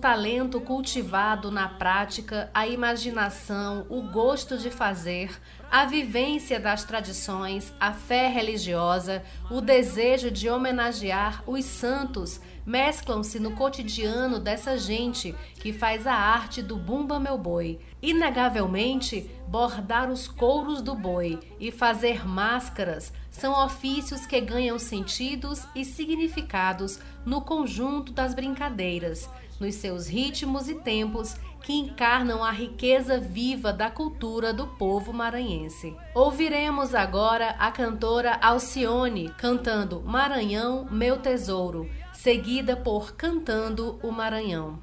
talento 0.00 0.60
cultivado 0.62 1.50
na 1.50 1.68
prática, 1.68 2.50
a 2.54 2.66
imaginação, 2.66 3.86
o 3.90 4.00
gosto 4.00 4.56
de 4.56 4.70
fazer, 4.70 5.38
a 5.70 5.84
vivência 5.84 6.58
das 6.58 6.84
tradições, 6.84 7.70
a 7.78 7.92
fé 7.92 8.26
religiosa, 8.28 9.22
o 9.50 9.60
desejo 9.60 10.30
de 10.30 10.48
homenagear 10.48 11.44
os 11.46 11.66
santos 11.66 12.40
mesclam-se 12.64 13.38
no 13.38 13.52
cotidiano 13.52 14.38
dessa 14.38 14.78
gente 14.78 15.34
que 15.56 15.72
faz 15.72 16.06
a 16.06 16.14
arte 16.14 16.62
do 16.62 16.76
Bumba 16.76 17.20
Meu 17.20 17.36
Boi. 17.36 17.78
Inegavelmente, 18.00 19.30
bordar 19.48 20.10
os 20.10 20.28
couros 20.28 20.80
do 20.80 20.94
boi 20.94 21.38
e 21.58 21.70
fazer 21.70 22.26
máscaras 22.26 23.12
são 23.30 23.52
ofícios 23.64 24.24
que 24.24 24.40
ganham 24.40 24.78
sentidos 24.78 25.66
e 25.74 25.84
significados 25.84 26.98
no 27.24 27.40
conjunto 27.40 28.12
das 28.12 28.34
brincadeiras, 28.34 29.28
nos 29.60 29.74
seus 29.74 30.08
ritmos 30.08 30.68
e 30.68 30.74
tempos 30.74 31.36
que 31.62 31.74
encarnam 31.74 32.42
a 32.42 32.50
riqueza 32.50 33.20
viva 33.20 33.72
da 33.72 33.90
cultura 33.90 34.52
do 34.52 34.66
povo 34.66 35.12
maranhense. 35.12 35.94
Ouviremos 36.14 36.94
agora 36.94 37.50
a 37.58 37.70
cantora 37.70 38.38
Alcione 38.40 39.32
cantando 39.36 40.00
Maranhão, 40.00 40.88
meu 40.90 41.18
tesouro, 41.18 41.88
seguida 42.14 42.74
por 42.74 43.14
Cantando 43.14 44.00
o 44.02 44.10
Maranhão. 44.10 44.82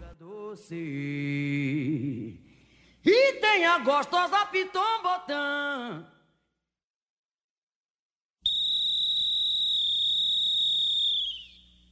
E 3.04 3.34
tem 3.42 3.66
a 3.66 3.80
gostosa 3.80 4.46
Piton 4.46 5.02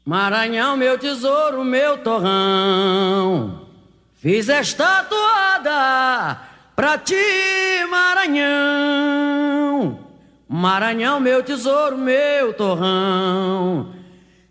Maranhão, 0.06 0.78
meu 0.78 1.00
tesouro, 1.00 1.66
meu 1.66 1.98
torrão. 1.98 3.66
Fiz 4.14 4.48
esta 4.50 5.04
toada 5.04 6.40
pra 6.76 7.00
ti, 7.00 7.16
Maranhão. 7.90 9.98
Maranhão, 10.48 11.20
meu 11.20 11.42
tesouro, 11.42 11.98
meu 11.98 12.54
torrão. 12.54 13.96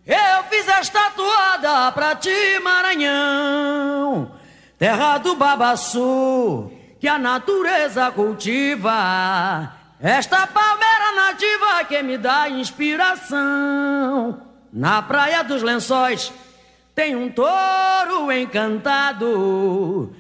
Eu 0.05 0.43
fiz 0.51 0.67
esta 0.67 1.11
toada 1.11 1.93
pra 1.93 2.17
ti, 2.17 2.59
Maranhão, 2.61 4.33
terra 4.77 5.19
do 5.19 5.37
babaçu, 5.37 6.69
que 6.99 7.07
a 7.07 7.17
natureza 7.17 8.11
cultiva. 8.11 9.73
Esta 10.01 10.49
palmeira 10.49 11.13
nativa 11.15 11.85
que 11.85 12.03
me 12.03 12.19
dá 12.19 12.49
inspiração. 12.49 14.53
Na 14.75 15.01
praia 15.01 15.45
dos 15.45 15.63
lençóis 15.63 16.33
tem 16.95 17.15
um 17.15 17.31
touro 17.31 18.31
encantado. 18.33 20.13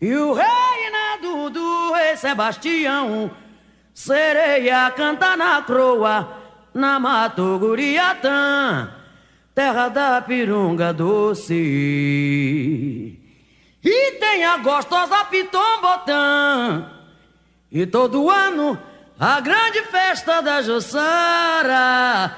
E 0.00 0.12
o 0.14 0.32
reinado 0.32 1.48
do 1.50 1.92
rei 1.92 2.16
Sebastião, 2.16 3.30
sereia 3.94 4.90
canta 4.90 5.36
na 5.36 5.62
croa, 5.62 6.36
na 6.74 6.98
Mato 6.98 7.58
Guriatã 7.60 8.92
terra 9.54 9.88
da 9.88 10.20
pirunga 10.22 10.92
doce. 10.92 11.54
E 13.84 14.12
tem 14.12 14.44
a 14.44 14.56
gostosa 14.58 15.24
Piton 15.26 15.80
Botã. 15.80 16.90
E 17.70 17.86
todo 17.86 18.30
ano 18.30 18.78
a 19.18 19.40
grande 19.40 19.82
festa 19.82 20.40
da 20.40 20.62
Jussara. 20.62 22.34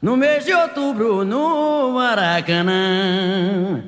No 0.00 0.16
mês 0.16 0.44
de 0.44 0.54
outubro 0.54 1.24
no 1.24 1.92
Maracanã. 1.92 3.82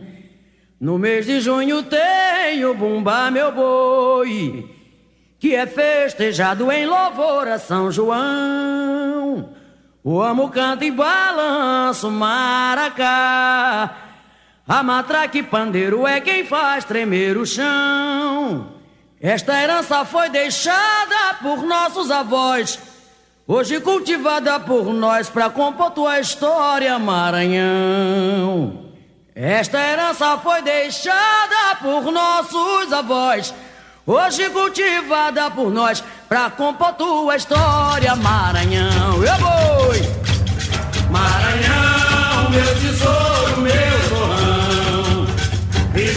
No 0.80 0.98
mês 0.98 1.26
de 1.26 1.40
junho 1.40 1.84
tem 1.84 2.64
o 2.64 2.74
Bumba 2.74 3.30
Meu 3.30 3.52
Boi. 3.52 4.68
Que 5.38 5.54
é 5.54 5.66
festejado 5.66 6.72
em 6.72 6.84
louvor 6.84 7.46
a 7.46 7.58
São 7.58 7.92
João. 7.92 9.50
O 10.02 10.20
amo 10.20 10.48
canta 10.48 10.84
e 10.84 10.90
balança 10.90 12.08
o 12.08 12.10
maracá. 12.10 13.94
A 14.66 14.82
matraca 14.82 15.38
e 15.38 15.42
pandeiro 15.42 16.06
é 16.06 16.20
quem 16.20 16.44
faz 16.44 16.84
tremer 16.84 17.36
o 17.36 17.46
chão. 17.46 18.74
Esta 19.20 19.62
herança 19.62 20.04
foi 20.04 20.30
deixada 20.30 21.34
por 21.42 21.62
nossos 21.62 22.10
avós, 22.10 22.78
hoje 23.50 23.80
cultivada 23.80 24.60
por 24.60 24.94
nós 24.94 25.28
para 25.28 25.50
compor 25.50 25.90
tua 25.90 26.20
história, 26.20 26.96
Maranhão. 27.00 28.84
Esta 29.34 29.76
herança 29.76 30.38
foi 30.38 30.62
deixada 30.62 31.74
por 31.82 32.12
nossos 32.12 32.92
avós, 32.92 33.52
hoje 34.06 34.48
cultivada 34.50 35.50
por 35.50 35.68
nós 35.68 36.04
pra 36.28 36.48
compor 36.48 36.92
tua 36.92 37.34
história, 37.34 38.14
Maranhão. 38.14 39.14
Eu 39.16 39.36
vou! 39.38 39.90
Maranhão, 41.10 42.50
meu 42.50 42.74
tesouro, 42.76 43.60
meu 43.62 44.08
torrão. 44.08 45.26
Fiz 45.92 46.16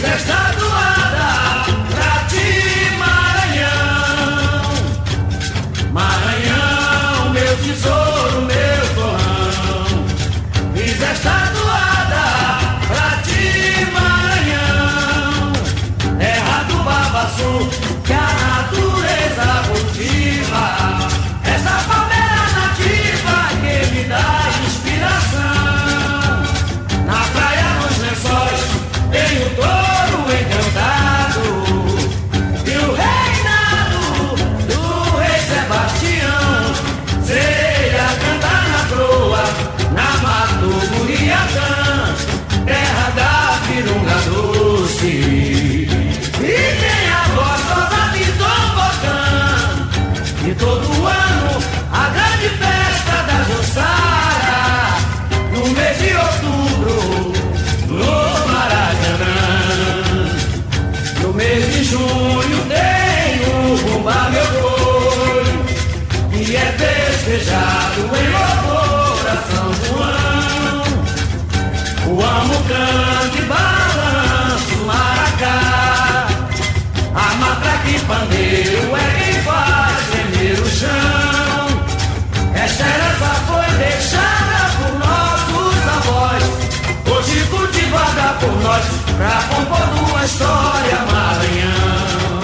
pra 89.16 89.42
compor 89.48 89.88
uma 90.08 90.24
história 90.24 90.98
Maranhão. 91.10 92.40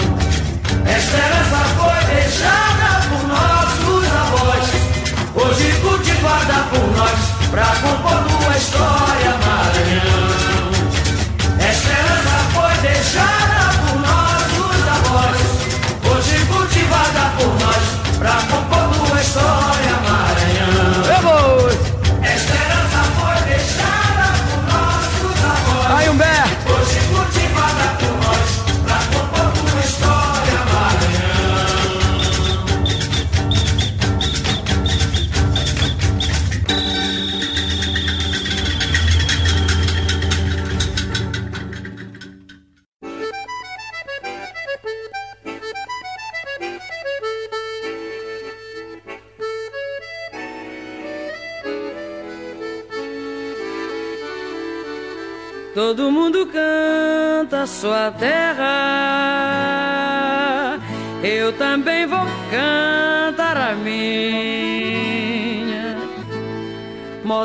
Esta 0.85 1.17
herança 1.17 1.59
foi 1.77 2.15
deixada 2.15 2.89
por 3.09 3.23
nossos 3.27 4.05
avós, 4.21 4.65
hoje 5.35 5.67
cultivada 5.81 6.57
por 6.69 6.85
nós, 6.97 7.19
pra 7.51 7.65
compor 7.81 8.43
uma 8.43 8.57
história 8.57 9.10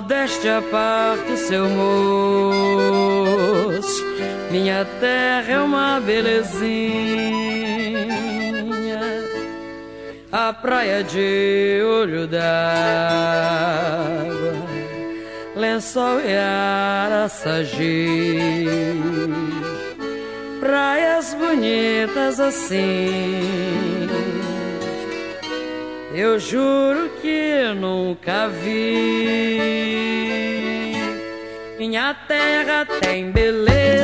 Modéstia 0.06 0.58
à 0.58 0.62
parte, 0.62 1.36
seu 1.36 1.68
moço. 1.68 2.86
Minha 4.52 4.86
terra 5.00 5.52
é 5.52 5.58
uma 5.58 5.98
belezinha. 5.98 6.60
A 10.30 10.52
praia 10.52 11.02
de 11.02 11.82
olho 11.82 12.28
d'água 12.28 12.46
lençol 15.56 16.20
e 16.20 16.36
araçagi 16.36 17.74
Praias 20.60 21.34
bonitas 21.34 22.38
assim 22.38 23.85
Eu 26.18 26.40
juro 26.40 27.10
que 27.20 27.74
nunca 27.78 28.48
vi. 28.48 29.60
Minha 31.78 32.14
terra 32.26 32.86
tem 32.86 33.30
beleza 33.30 33.95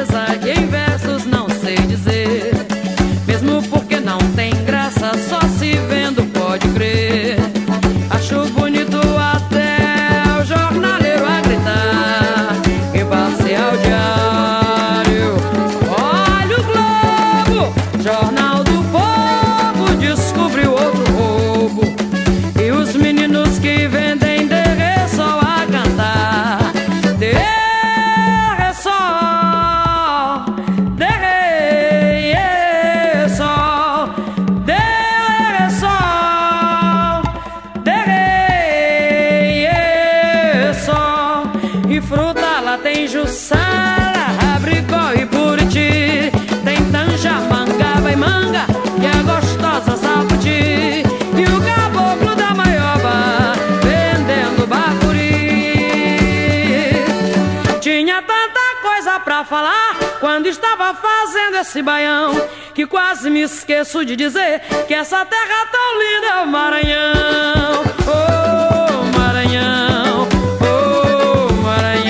estava 60.53 60.95
fazendo 60.95 61.57
esse 61.57 61.83
baião 61.83 62.33
Que 62.75 62.87
quase 62.87 63.31
me 63.31 63.41
esqueço 63.41 64.05
de 64.05 64.15
dizer 64.15 64.61
Que 64.87 64.95
essa 64.95 65.25
terra 65.25 65.67
tão 65.71 65.99
linda 65.99 66.27
é 66.27 66.43
o 66.43 66.47
Maranhão 66.47 67.83
Oh, 68.07 69.19
Maranhão 69.19 70.29
Oh, 70.61 71.53
Maranhão 71.63 72.03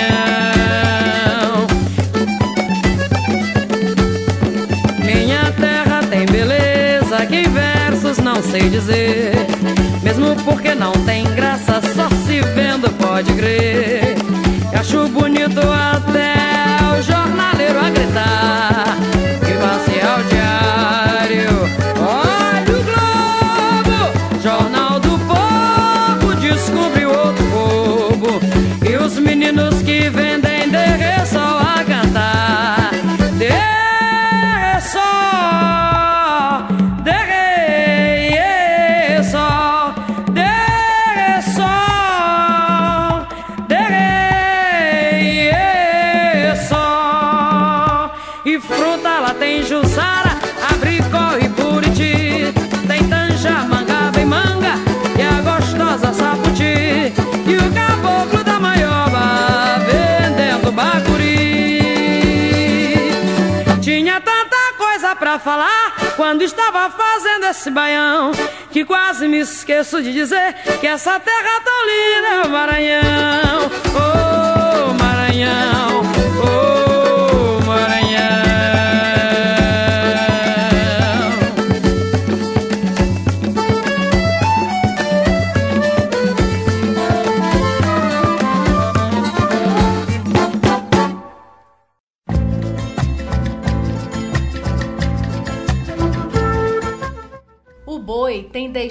Minha 5.05 5.53
terra 5.53 6.01
tem 6.11 6.27
beleza 6.27 7.25
que 7.27 7.37
em 7.37 7.49
versos 7.49 8.19
não 8.19 8.43
sei 8.43 8.69
dizer. 8.69 9.33
Mesmo 10.03 10.35
porque 10.45 10.75
não 10.75 10.93
tem 11.05 11.25
graça, 11.35 11.81
só 11.95 12.09
se 12.27 12.41
vendo 12.55 12.91
pode 12.99 13.33
crer. 13.35 14.17
Acho 14.79 15.07
bonito 15.09 15.61
até 15.61 16.99
o 16.99 17.03
jornaleiro 17.03 17.42
a 18.17 18.72
falar 65.43 66.15
quando 66.17 66.43
estava 66.43 66.89
fazendo 66.91 67.47
esse 67.47 67.71
baião 67.71 68.33
que 68.71 68.85
quase 68.85 69.27
me 69.29 69.39
esqueço 69.41 70.03
de 70.03 70.13
dizer 70.13 70.55
que 70.81 70.87
essa 70.87 71.19
terra 71.19 71.61
tão 71.65 71.87
linda 71.87 72.29
é 72.29 72.43
o 72.47 72.51
Maranhão. 72.51 73.71
Oh, 73.95 74.22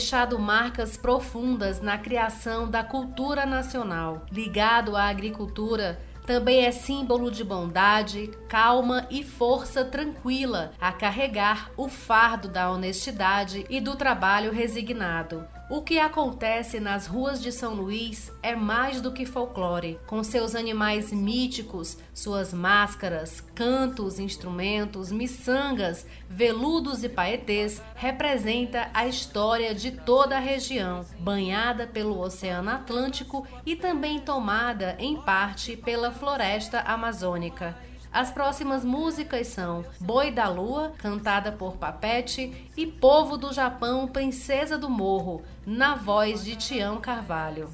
deixado 0.02 0.40
marcas 0.40 0.98
profundas 0.98 1.80
na 1.80 1.96
criação 1.96 2.68
da 2.68 2.84
cultura 2.84 3.46
nacional. 3.46 4.26
Ligado 4.32 4.98
à 4.98 5.04
agricultura, 5.04 6.02
também 6.26 6.66
é 6.66 6.72
símbolo 6.72 7.30
de 7.30 7.44
bondade, 7.44 8.32
calma 8.50 9.06
e 9.12 9.24
força 9.24 9.86
tranquila 9.86 10.72
a 10.82 10.92
carregar 10.92 11.70
o 11.78 11.88
fardo 11.88 12.48
da 12.48 12.72
honestidade 12.72 13.64
e 13.70 13.80
do 13.80 13.96
trabalho 13.96 14.52
resignado. 14.52 15.46
O 15.74 15.82
que 15.82 16.00
acontece 16.00 16.82
nas 16.82 17.08
ruas 17.08 17.42
de 17.42 17.50
São 17.50 17.74
Luís 17.74 18.30
é 18.44 18.54
mais 18.54 19.00
do 19.00 19.10
que 19.10 19.26
folclore. 19.26 19.98
Com 20.06 20.22
seus 20.22 20.54
animais 20.54 21.14
míticos, 21.14 21.98
suas 22.14 22.54
máscaras, 22.54 23.40
cantos, 23.56 24.20
instrumentos, 24.20 25.14
miçangas, 25.14 26.06
veludos 26.30 27.06
e 27.06 27.10
paetês, 27.10 27.82
representa 27.96 28.90
a 28.94 29.08
história 29.08 29.74
de 29.74 29.92
toda 29.92 30.36
a 30.36 30.42
região, 30.42 31.06
banhada 31.18 31.88
pelo 31.88 32.20
Oceano 32.20 32.70
Atlântico 32.70 33.48
e 33.66 33.74
também 33.74 34.20
tomada 34.20 34.98
em 35.00 35.22
parte 35.22 35.78
pela 35.78 36.12
floresta 36.12 36.82
amazônica. 36.82 37.78
As 38.14 38.30
próximas 38.30 38.84
músicas 38.84 39.48
são 39.48 39.86
Boi 40.00 40.32
da 40.32 40.50
Lua, 40.50 40.92
cantada 40.98 41.52
por 41.52 41.78
Papete, 41.78 42.70
e 42.76 42.86
Povo 42.86 43.38
do 43.38 43.54
Japão, 43.54 44.06
Princesa 44.06 44.78
do 44.78 44.90
Morro, 44.90 45.42
na 45.66 45.96
voz 45.96 46.44
de 46.44 46.58
Tião 46.58 47.00
Carvalho. 47.00 47.70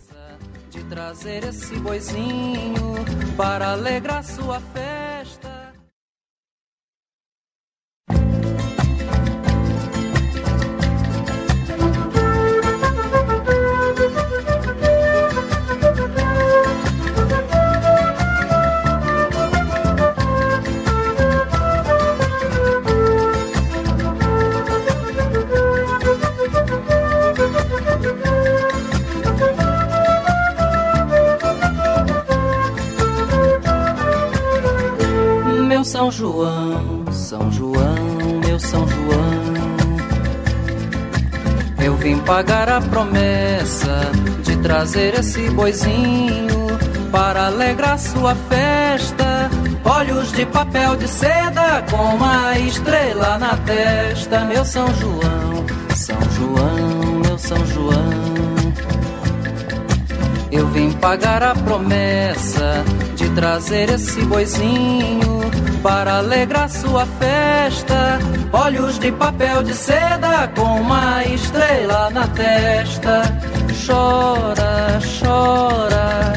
De 0.70 0.84
trazer 0.84 1.44
esse 1.44 1.76
boizinho 1.80 2.76
para 3.36 3.72
alegrar 3.72 4.24
sua 4.24 4.60
festa. 4.60 5.57
São 35.84 36.12
João, 36.12 37.06
São 37.12 37.52
João, 37.52 37.96
meu 38.46 38.60
São 38.60 38.88
João. 38.88 39.68
Eu 41.84 41.96
vim 41.96 42.18
pagar 42.20 42.70
a 42.70 42.82
promessa 42.82 44.12
de 44.44 44.58
trazer 44.58 45.14
esse 45.20 45.50
boizinho 45.52 46.68
para 47.12 47.48
alegrar 47.48 47.98
sua 48.00 48.36
festa. 48.36 49.50
Olhos 49.86 50.32
de 50.34 50.46
papel 50.46 50.96
de 50.96 51.08
seda 51.08 51.84
com 51.90 52.16
uma 52.16 52.58
estrela 52.60 53.38
na 53.38 53.56
testa, 53.58 54.42
meu 54.46 54.66
São 54.66 54.88
João, 54.96 55.66
São 55.96 56.20
João, 56.32 57.22
meu 57.24 57.38
São 57.38 57.66
João. 57.68 58.27
Eu 60.58 60.66
vim 60.70 60.92
pagar 60.94 61.44
a 61.44 61.54
promessa 61.54 62.84
de 63.16 63.30
trazer 63.30 63.92
esse 63.92 64.20
boizinho 64.22 65.40
para 65.84 66.18
alegrar 66.18 66.68
sua 66.68 67.06
festa. 67.06 68.18
Olhos 68.52 68.98
de 68.98 69.12
papel 69.12 69.62
de 69.62 69.76
seda 69.76 70.52
com 70.56 70.82
uma 70.82 71.24
estrela 71.26 72.10
na 72.10 72.28
testa. 72.30 73.22
Chora, 73.86 75.00
chora. 75.20 76.34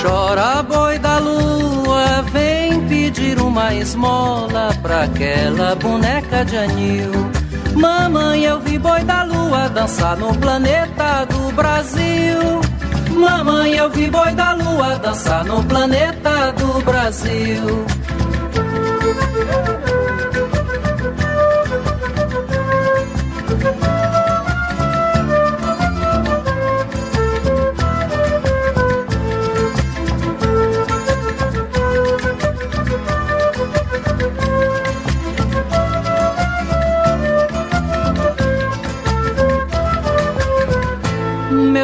Chora, 0.00 0.62
boi 0.62 0.96
da 1.00 1.18
lua, 1.18 2.22
vem 2.32 2.86
pedir 2.86 3.40
uma 3.40 3.74
esmola 3.74 4.72
pra 4.80 5.02
aquela 5.02 5.74
boneca 5.74 6.44
de 6.44 6.56
anil. 6.56 7.41
Mamãe, 7.74 8.44
eu 8.44 8.60
vi 8.60 8.78
boi 8.78 9.02
da 9.04 9.24
lua 9.24 9.68
dançar 9.68 10.16
no 10.16 10.34
planeta 10.36 11.24
do 11.26 11.52
Brasil. 11.52 12.60
Mamãe, 13.10 13.74
eu 13.74 13.90
vi 13.90 14.10
boi 14.10 14.32
da 14.32 14.52
lua 14.52 14.96
dançar 14.96 15.44
no 15.44 15.62
planeta 15.64 16.52
do 16.52 16.82
Brasil. 16.84 17.86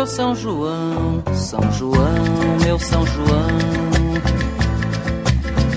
São 0.09 0.34
João, 0.34 1.22
São 1.34 1.61
João, 1.72 2.24
meu 2.64 2.78
São 2.78 3.06
João. 3.06 3.59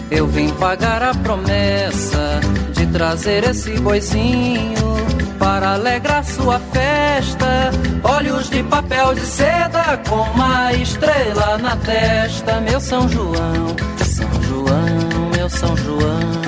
Eu 0.09 0.25
vim 0.25 0.49
pagar 0.51 1.03
a 1.03 1.13
promessa 1.13 2.39
de 2.71 2.87
trazer 2.87 3.43
esse 3.43 3.71
boizinho 3.81 4.95
para 5.37 5.73
alegrar 5.73 6.23
sua 6.23 6.59
festa. 6.59 7.71
Olhos 8.03 8.49
de 8.49 8.63
papel 8.63 9.13
de 9.13 9.21
seda 9.21 10.01
com 10.09 10.21
uma 10.31 10.73
estrela 10.73 11.57
na 11.57 11.75
testa, 11.75 12.61
meu 12.61 12.79
São 12.79 13.09
João, 13.09 13.75
São 13.97 14.43
João, 14.43 15.29
meu 15.35 15.49
São 15.49 15.75
João. 15.75 16.41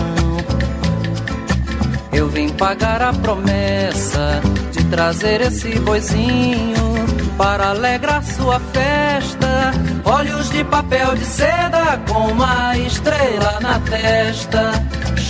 Eu 2.14 2.30
vim 2.30 2.48
pagar 2.50 3.02
a 3.02 3.14
promessa 3.14 4.42
de 4.72 4.84
trazer 4.86 5.42
esse 5.42 5.78
boizinho 5.80 6.93
para 7.38 7.70
alegrar 7.70 8.24
sua 8.24 8.60
festa. 8.60 9.72
Olhos 10.06 10.50
de 10.50 10.64
papel 10.64 11.16
de 11.16 11.26
seda 11.26 12.00
com 12.08 12.32
uma 12.32 12.78
estrela 12.78 13.60
na 13.62 13.80
testa. 13.80 14.72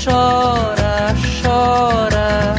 Chora, 0.03 1.13
chora. 1.41 2.55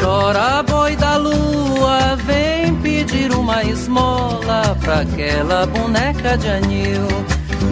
Chora, 0.00 0.62
boi 0.62 0.96
da 0.96 1.16
lua, 1.16 2.16
vem 2.24 2.74
pedir 2.76 3.32
uma 3.32 3.62
esmola 3.64 4.76
pra 4.80 5.00
aquela 5.00 5.66
boneca 5.66 6.36
de 6.36 6.48
anil. 6.48 7.06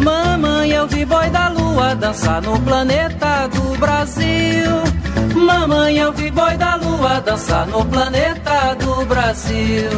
Mamãe, 0.03 0.70
eu 0.70 0.86
vi 0.86 1.05
boi 1.05 1.28
da 1.30 1.49
lua 1.49 1.95
dançar 1.95 2.41
no 2.43 2.59
planeta 2.61 3.49
do 3.49 3.78
Brasil. 3.78 5.00
Mamãe, 5.35 5.97
eu 5.99 6.12
vi 6.12 6.31
boi 6.31 6.57
da 6.57 6.76
lua 6.76 7.20
dançar 7.20 7.66
no 7.66 7.85
planeta 7.85 8.74
do 8.74 9.05
Brasil. 9.07 9.91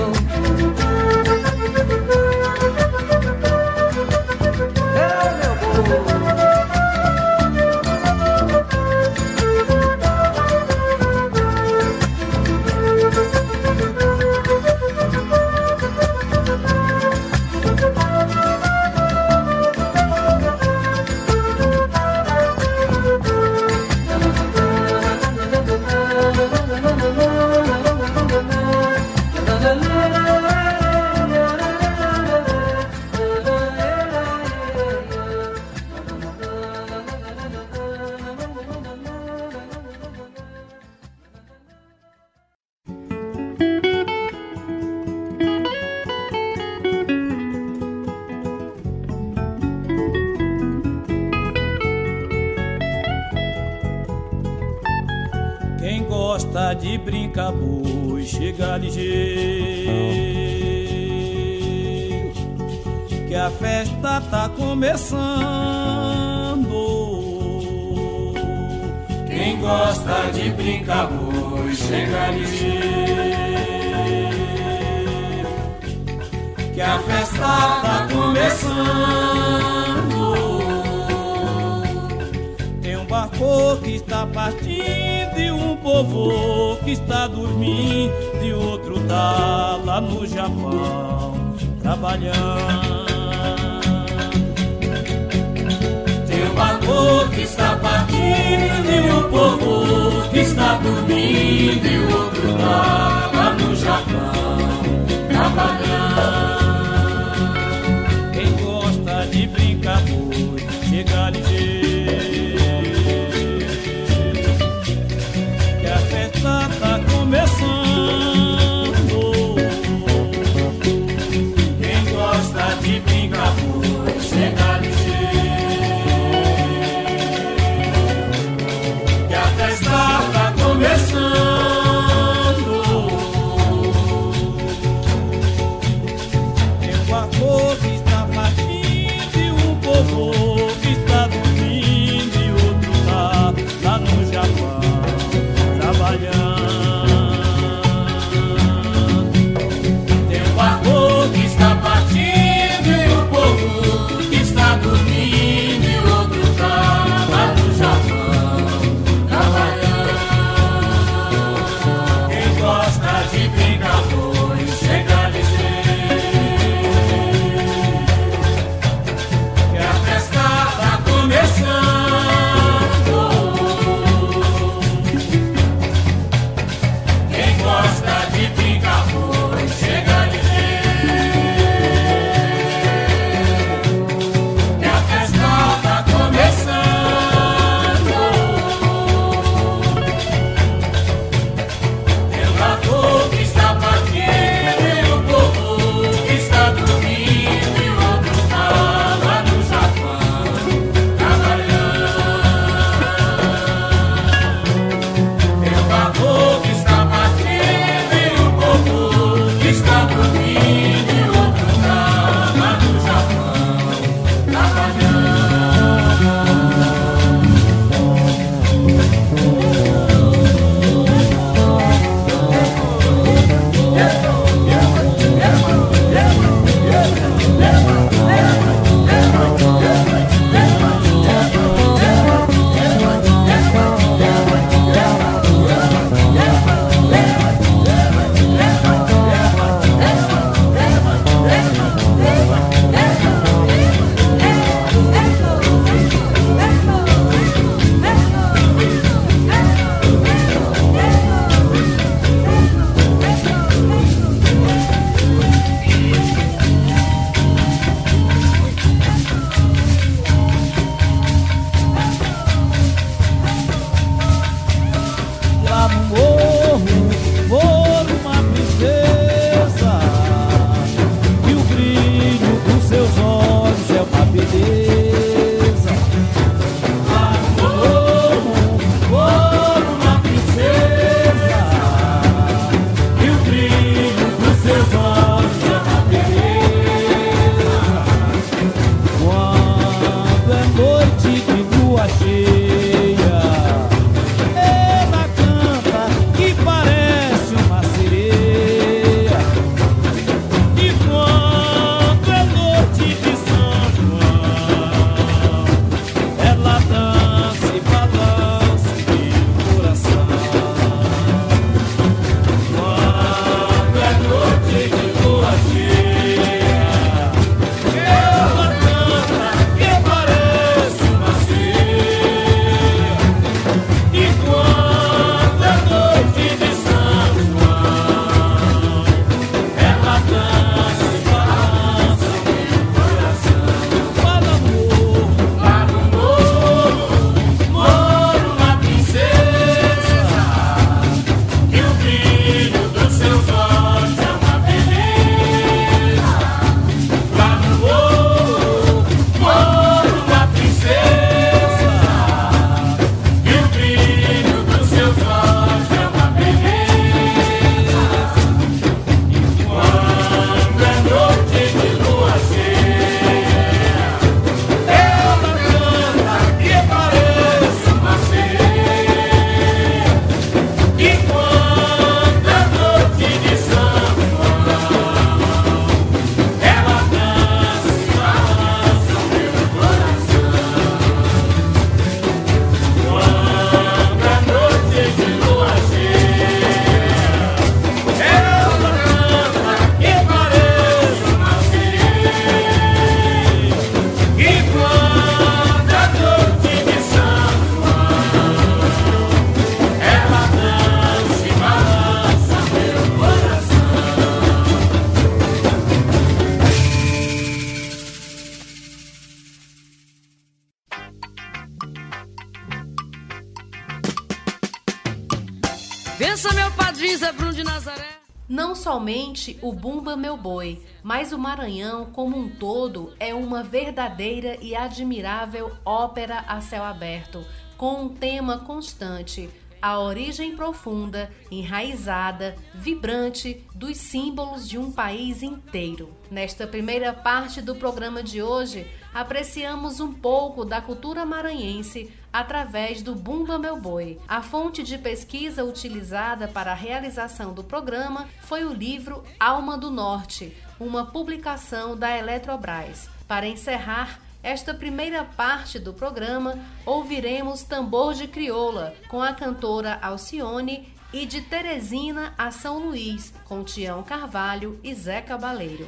Somente 418.82 419.56
o 419.62 419.72
Bumba 419.72 420.16
Meu 420.16 420.36
Boi, 420.36 420.82
mas 421.04 421.32
o 421.32 421.38
Maranhão 421.38 422.06
como 422.06 422.36
um 422.36 422.48
todo 422.48 423.14
é 423.20 423.32
uma 423.32 423.62
verdadeira 423.62 424.58
e 424.60 424.74
admirável 424.74 425.70
ópera 425.84 426.40
a 426.48 426.60
céu 426.60 426.82
aberto, 426.82 427.46
com 427.76 428.02
um 428.02 428.08
tema 428.08 428.58
constante, 428.58 429.48
a 429.80 430.00
origem 430.00 430.56
profunda, 430.56 431.30
enraizada, 431.48 432.56
vibrante 432.74 433.64
dos 433.72 433.98
símbolos 433.98 434.68
de 434.68 434.76
um 434.78 434.90
país 434.90 435.44
inteiro. 435.44 436.10
Nesta 436.28 436.66
primeira 436.66 437.12
parte 437.12 437.62
do 437.62 437.76
programa 437.76 438.20
de 438.20 438.42
hoje, 438.42 438.84
apreciamos 439.14 440.00
um 440.00 440.12
pouco 440.12 440.64
da 440.64 440.80
cultura 440.80 441.24
maranhense 441.24 442.10
através 442.32 443.02
do 443.02 443.14
Bumba 443.14 443.58
Meu 443.58 443.76
Boi. 443.76 444.18
A 444.26 444.40
fonte 444.40 444.82
de 444.82 444.96
pesquisa 444.96 445.64
utilizada 445.64 446.48
para 446.48 446.72
a 446.72 446.76
realização 446.76 447.52
do 447.52 447.62
programa 447.62 448.28
foi 448.42 448.64
o 448.64 448.72
livro 448.72 449.22
Alma 449.38 449.76
do 449.76 449.90
Norte, 449.90 450.56
uma 450.80 451.06
publicação 451.06 451.96
da 451.96 452.16
Eletrobras. 452.16 453.08
Para 453.28 453.46
encerrar, 453.46 454.20
esta 454.42 454.74
primeira 454.74 455.24
parte 455.24 455.78
do 455.78 455.92
programa, 455.92 456.58
ouviremos 456.84 457.62
Tambor 457.62 458.14
de 458.14 458.26
Crioula, 458.26 458.94
com 459.08 459.22
a 459.22 459.32
cantora 459.32 459.98
Alcione, 460.02 460.92
e 461.12 461.26
de 461.26 461.42
Teresina 461.42 462.34
a 462.38 462.50
São 462.50 462.78
Luís, 462.78 463.32
com 463.44 463.62
Tião 463.62 464.02
Carvalho 464.02 464.80
e 464.82 464.94
Zé 464.94 465.20
Cabaleiro. 465.20 465.86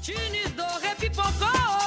Tinido 0.00 0.64
repipocou! 0.80 1.81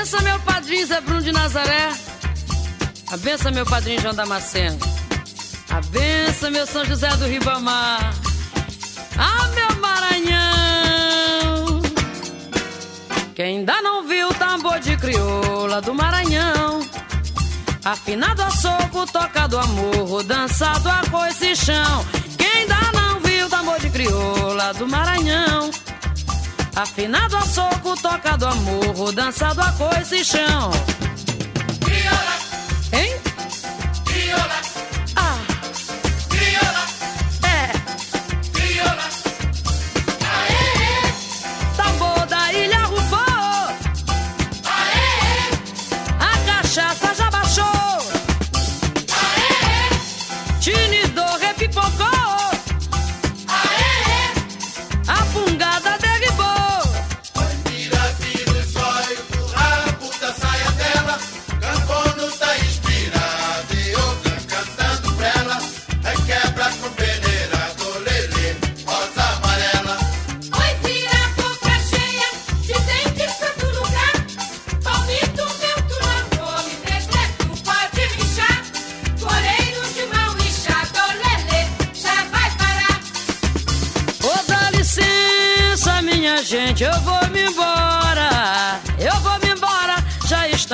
Bença 0.00 0.22
meu 0.22 0.40
padrinho 0.40 0.86
Zé 0.86 0.98
Bruno 1.02 1.20
de 1.20 1.30
Nazaré. 1.30 1.90
A 3.12 3.18
benção 3.18 3.52
meu 3.52 3.66
padrinho 3.66 4.00
João 4.00 4.14
Damasceno. 4.14 4.78
A 5.68 5.82
benção 5.82 6.50
meu 6.50 6.66
São 6.66 6.86
José 6.86 7.14
do 7.18 7.26
Ribamar. 7.26 8.14
Ah, 9.18 9.46
meu 9.48 9.76
Maranhão. 9.78 11.02
Quem 13.34 13.58
ainda 13.58 13.82
não 13.82 14.08
viu 14.08 14.28
o 14.28 14.34
tambor 14.34 14.80
de 14.80 14.96
crioula 14.96 15.82
do 15.82 15.92
Maranhão. 15.92 16.80
Afinado 17.84 18.40
a 18.40 18.50
soco, 18.50 19.04
tocado 19.12 19.58
a 19.58 19.66
morro, 19.66 20.22
dançado 20.22 20.88
a 20.88 21.02
coice 21.10 21.54
chão. 21.54 22.06
Quem 22.38 22.62
ainda 22.62 22.78
não 22.94 23.20
viu 23.20 23.44
o 23.44 23.50
tambor 23.50 23.78
de 23.78 23.90
crioula 23.90 24.72
do 24.72 24.88
Maranhão. 24.88 25.70
Afinado 26.74 27.36
a 27.36 27.42
soco, 27.42 27.94
tocado 28.00 28.46
a 28.46 28.54
morro, 28.54 29.12
dançado 29.12 29.60
a 29.60 29.72
coice 29.72 30.24
chão. 30.24 30.70
Crioula, 31.80 32.36
Hein? 32.92 33.16
crioula, 34.04 34.60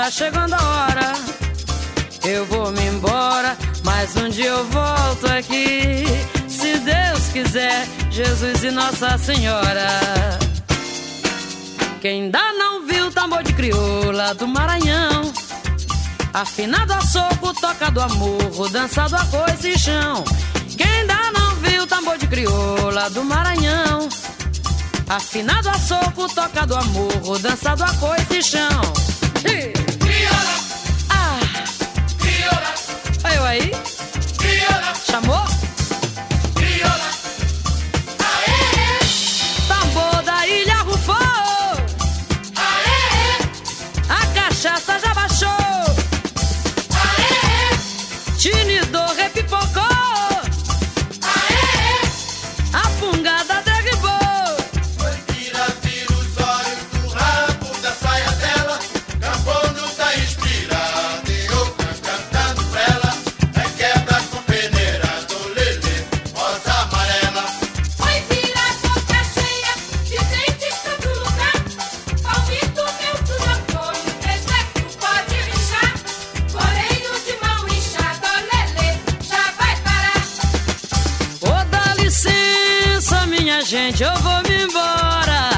está 0.06 0.10
chegando 0.10 0.54
a 0.54 0.62
hora. 0.62 1.12
Eu 2.24 2.44
vou 2.46 2.70
me 2.70 2.84
embora, 2.86 3.56
mas 3.84 4.16
um 4.16 4.28
dia 4.28 4.46
eu 4.46 4.64
volto 4.66 5.26
aqui. 5.26 6.04
Se 6.48 6.78
Deus 6.78 7.28
quiser, 7.32 7.86
Jesus 8.10 8.62
e 8.62 8.70
Nossa 8.70 9.18
Senhora. 9.18 9.88
Quem 12.00 12.24
ainda 12.24 12.52
não 12.52 12.86
viu 12.86 13.06
o 13.06 13.10
tambor 13.10 13.42
de 13.42 13.52
crioula 13.52 14.34
do 14.34 14.46
Maranhão. 14.46 15.32
Afinado 16.32 16.92
a 16.92 17.00
soco, 17.00 17.52
tocado 17.54 18.00
a 18.00 18.08
morro, 18.08 18.68
dançado 18.68 19.16
a 19.16 19.24
coice 19.26 19.70
e 19.70 19.78
chão. 19.78 20.22
Quem 20.76 20.86
ainda 20.86 21.32
não 21.32 21.56
viu 21.56 21.82
o 21.82 21.86
tambor 21.86 22.16
de 22.18 22.26
crioula 22.26 23.10
do 23.10 23.24
Maranhão. 23.24 24.08
Afinado 25.08 25.68
a 25.68 25.74
soco, 25.74 26.28
tocado 26.28 26.76
a 26.76 26.82
morro, 26.82 27.38
dançado 27.38 27.82
a 27.82 27.92
coice 27.94 28.38
e 28.38 28.42
chão. 28.42 29.06
Aí, 33.46 33.70
chamou? 35.08 35.45
Gente, 83.66 84.02
eu 84.02 84.14
vou 84.18 84.42
me 84.42 84.62
embora. 84.62 85.50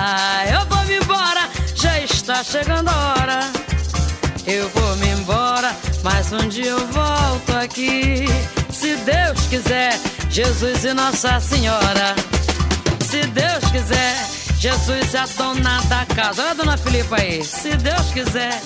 Eu 0.51 0.67
vou 0.67 0.85
me 0.85 0.97
embora, 0.97 1.49
já 1.75 2.01
está 2.01 2.43
chegando 2.43 2.89
a 2.89 3.15
hora. 3.15 3.41
Eu 4.47 4.69
vou 4.71 4.97
me 4.97 5.09
embora, 5.09 5.77
mas 6.03 6.33
um 6.33 6.49
dia 6.49 6.71
eu 6.71 6.87
volto 6.89 7.55
aqui. 7.55 8.25
Se 8.71 8.97
Deus 8.97 9.47
quiser, 9.49 10.01
Jesus 10.31 10.85
e 10.85 10.95
Nossa 10.95 11.39
Senhora. 11.39 12.15
Se 13.01 13.27
Deus 13.27 13.71
quiser, 13.71 14.27
Jesus 14.59 15.15
é 15.15 15.19
a 15.19 15.27
dona 15.27 15.81
da 15.83 16.07
casa. 16.07 16.43
Olha 16.43 16.51
a 16.51 16.55
dona 16.55 16.77
Filipa 16.79 17.17
aí. 17.17 17.45
Se 17.45 17.77
Deus 17.77 18.11
quiser, 18.13 18.59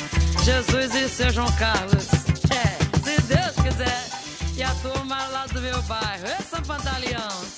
Jesus 0.45 0.95
e 0.95 1.09
seu 1.09 1.31
João 1.31 1.51
Carlos. 1.53 2.07
É, 2.51 2.79
se 3.03 3.21
Deus 3.23 3.57
quiser. 3.61 4.05
E 4.57 4.63
a 4.63 4.71
turma 4.83 5.17
lá 5.33 5.47
do 5.53 5.61
meu 5.61 5.83
bairro. 5.83 6.27
Ê, 6.27 6.43
São 6.49 6.63
Pantaleão. 6.63 7.52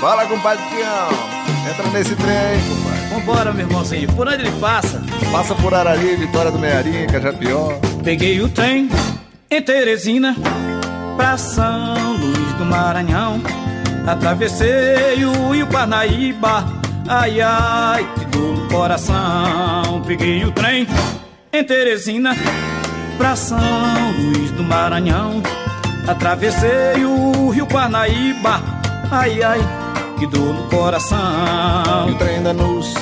Fala, 0.00 0.24
compadre 0.26 0.64
Tião. 0.70 1.70
Entra 1.70 1.90
nesse 1.90 2.16
trem 2.16 2.36
aí, 2.36 2.60
compadre. 2.68 3.00
Vambora, 3.14 3.52
meu 3.52 3.66
irmãozinho. 3.66 4.12
Por 4.14 4.26
onde 4.26 4.46
ele 4.46 4.60
passa? 4.60 5.02
Passa 5.30 5.54
por 5.54 5.74
Arari, 5.74 6.16
Vitória 6.16 6.50
do 6.50 6.58
Mearim, 6.58 7.06
Cajapió. 7.06 7.78
Peguei 8.02 8.40
o 8.40 8.48
trem 8.48 8.88
em 9.50 9.62
Teresina 9.62 10.34
pra 11.16 11.36
São 11.36 12.16
Luís 12.16 12.52
do 12.54 12.64
Maranhão. 12.64 13.42
Atravessei 14.06 15.22
o 15.24 15.50
Rio 15.50 15.66
Parnaíba, 15.66 16.64
Ai, 17.06 17.40
ai, 17.40 18.08
que 18.14 18.24
dor 18.26 18.56
no 18.56 18.68
coração. 18.68 20.00
Peguei 20.06 20.44
o 20.44 20.52
trem 20.52 20.86
em 21.52 21.64
Teresina 21.64 22.36
pra 23.18 23.34
São 23.34 23.58
Luís 24.16 24.50
do 24.52 24.62
Maranhão. 24.62 25.42
Atravessei 26.06 27.04
o 27.04 27.50
rio 27.50 27.66
Parnaíba. 27.66 28.79
Ai, 29.12 29.42
ai, 29.42 29.58
que 30.20 30.26
dor 30.26 30.54
no 30.54 30.68
coração. 30.68 31.18
E 32.08 32.12
o 32.12 32.14
trem 32.14 32.40
da 32.44 32.52
luz, 32.52 32.94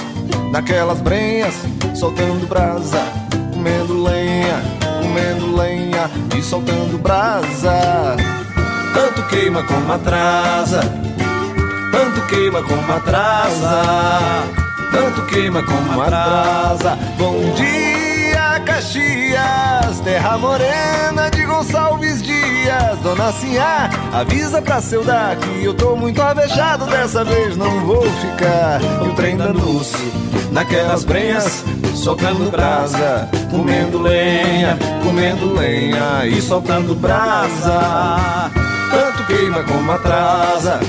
naquelas 0.51 1.03
brenhas, 1.03 1.55
soltando 1.95 2.49
brasa, 2.49 3.05
comendo 3.53 4.03
lenha, 4.03 4.63
comendo 5.03 5.55
lenha 5.55 6.11
e 6.35 6.43
soltando 6.43 6.97
brasa. 6.97 8.17
Tanto 8.95 9.23
queima 9.29 9.63
como 9.65 9.93
atrasa, 9.93 10.81
tanto 11.93 12.27
queima 12.27 12.63
como 12.63 12.91
atrasa, 12.91 13.83
tanto 14.91 15.27
queima 15.27 15.63
como 15.63 16.01
atrasa. 16.01 16.97
Bom 17.19 17.53
dia, 17.55 18.59
Caxias, 18.65 20.01
terra 20.03 20.39
morena 20.39 21.31
de 21.31 21.45
Gonçalves 21.45 22.23
Dias. 22.69 22.99
Dona 23.03 23.33
Sinhá, 23.33 23.89
avisa 24.13 24.61
pra 24.61 24.83
seu 24.83 25.03
dar 25.03 25.37
que 25.37 25.65
eu 25.65 25.73
tô 25.73 25.97
muito 25.97 26.21
avejado, 26.21 26.85
dessa 26.85 27.25
vez 27.25 27.57
não 27.57 27.87
vou 27.87 28.03
ficar. 28.03 28.81
E 28.83 29.09
o 29.09 29.15
trem 29.15 29.39
da 29.39 29.47
luz, 29.47 29.93
naquelas 30.53 31.05
brenhas, 31.05 31.65
soltando 31.95 32.51
brasa, 32.51 33.29
comendo 33.51 33.99
lenha, 33.99 34.79
comendo 35.03 35.55
lenha 35.55 36.27
e 36.27 36.43
soltando 36.43 36.95
brasa. 36.95 38.51
Tanto 38.91 39.25
queima 39.27 39.63
como 39.63 39.91
atrasa, 39.91 40.81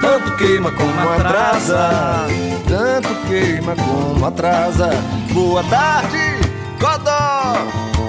tanto 0.00 0.36
queima 0.36 0.70
como 0.70 1.12
atrasa, 1.12 2.26
tanto 2.68 3.08
queima 3.26 3.74
como 3.74 4.26
atrasa. 4.26 4.90
Boa 5.32 5.64
tarde, 5.64 6.38
Codó, 6.78 7.66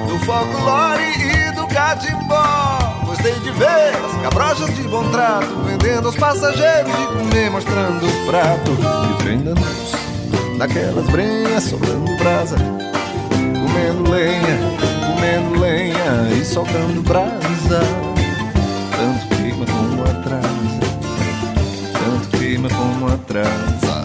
do 0.07 0.19
folclore 0.19 1.03
e 1.17 1.48
catimbó. 1.89 2.77
Gostei 3.05 3.33
de 3.39 3.51
ver 3.51 3.95
as 3.95 4.21
cabrochas 4.21 4.75
de 4.75 4.83
bom 4.83 5.09
trato, 5.09 5.47
vendendo 5.65 6.07
aos 6.07 6.15
passageiros 6.15 6.91
de 6.95 7.07
comer, 7.07 7.49
mostrando 7.49 8.05
o 8.05 8.25
prato. 8.27 8.71
E 9.25 9.35
luz, 9.37 10.57
naquelas 10.57 11.05
brenhas, 11.07 11.63
sobrando 11.63 12.15
brasa, 12.17 12.57
comendo 13.29 14.11
lenha, 14.11 14.57
comendo 15.07 15.59
lenha 15.59 16.29
e 16.39 16.45
soltando 16.45 17.01
brasa. 17.01 17.81
Tanto 18.95 19.35
queima 19.35 19.65
como 19.65 20.03
atrasa, 20.03 20.79
tanto 21.93 22.37
queima 22.37 22.69
como 22.69 23.07
atrasa, 23.07 24.03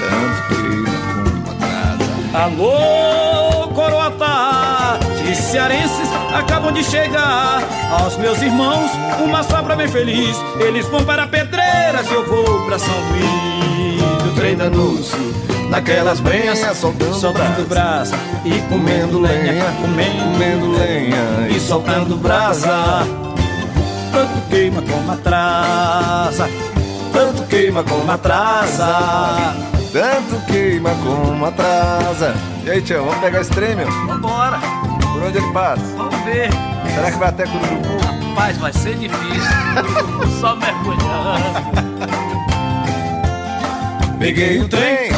tanto 0.00 0.48
queima 0.48 0.90
como 1.12 1.50
atrasa. 1.52 2.44
Alô, 2.44 3.35
acabam 6.38 6.72
de 6.72 6.84
chegar. 6.84 7.62
Aos 7.90 8.16
meus 8.16 8.40
irmãos, 8.42 8.90
uma 9.24 9.42
sobra 9.42 9.74
bem 9.74 9.88
feliz. 9.88 10.36
Eles 10.60 10.86
vão 10.88 11.04
para 11.04 11.26
Pedreiras 11.26 12.08
e 12.10 12.12
eu 12.12 12.26
vou 12.26 12.66
para 12.66 12.78
São 12.78 12.94
Luís. 13.10 14.02
O 14.26 14.34
trem 14.34 14.56
da 14.56 14.66
luz, 14.66 15.12
naquelas 15.70 16.20
brenhas, 16.20 16.58
soltando, 16.76 17.14
Soltando 17.14 17.66
brasa 17.68 18.16
e 18.44 18.60
comendo 18.68 19.18
lenha, 19.18 19.64
comendo, 19.80 20.32
comendo 20.32 20.72
lenha 20.72 21.48
e 21.48 21.58
soltando 21.58 22.16
brasa. 22.16 23.06
Tanto 24.12 24.48
queima 24.48 24.82
como 24.82 25.12
atrasa, 25.12 26.48
tanto 27.12 27.42
queima 27.44 27.82
como 27.82 28.10
atrasa, 28.10 29.54
tanto 29.92 30.46
queima 30.46 30.90
como 31.02 31.44
atrasa. 31.44 32.34
E 32.64 32.70
aí, 32.70 32.80
tio, 32.80 33.04
vamos 33.04 33.18
pegar 33.18 33.40
esse 33.42 33.50
trem, 33.50 33.76
meu? 33.76 33.90
Vambora, 34.06 34.58
Por 35.16 35.28
onde 35.28 35.38
ele 35.38 35.50
passa? 35.50 35.82
vamos 35.96 36.20
ver. 36.24 36.50
Será 36.94 37.10
que 37.10 37.18
vai 37.18 37.28
até 37.30 37.46
Cururucu? 37.46 38.06
Rapaz, 38.28 38.58
vai 38.58 38.72
ser 38.74 38.96
difícil. 38.96 39.40
Só 40.38 40.54
mergulhando. 40.56 41.76
Peguei 44.18 44.60
o 44.60 44.68
trem 44.68 45.10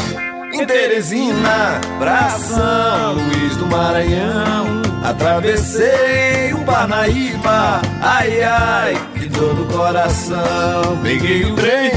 em 0.53 0.65
Teresina, 0.65 1.81
pra 1.99 2.29
São 2.29 3.15
Luís 3.15 3.57
do 3.57 3.65
Maranhão. 3.65 4.81
Atravessei 5.03 6.53
o 6.53 6.63
Parnaíba, 6.63 7.81
ai 8.01 8.41
ai, 8.41 8.97
que 9.15 9.27
dor 9.27 9.53
no 9.53 9.65
coração. 9.65 10.97
Peguei 11.03 11.43
o 11.43 11.55
trem 11.55 11.91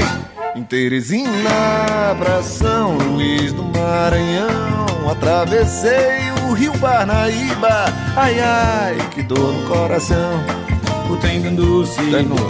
em 0.57 0.63
Teresina, 0.63 2.15
pra 2.19 2.43
São 2.43 2.97
Luís 2.97 3.53
do 3.53 3.63
Maranhão. 3.63 5.09
Atravessei 5.09 6.32
rio 6.53 6.71
Parnaíba, 6.79 7.85
ai 8.15 8.39
ai, 8.39 8.97
que 9.11 9.23
dor 9.23 9.53
no 9.53 9.67
coração. 9.67 10.43
O 11.09 11.17
trem 11.17 11.41
dando-se 11.41 12.01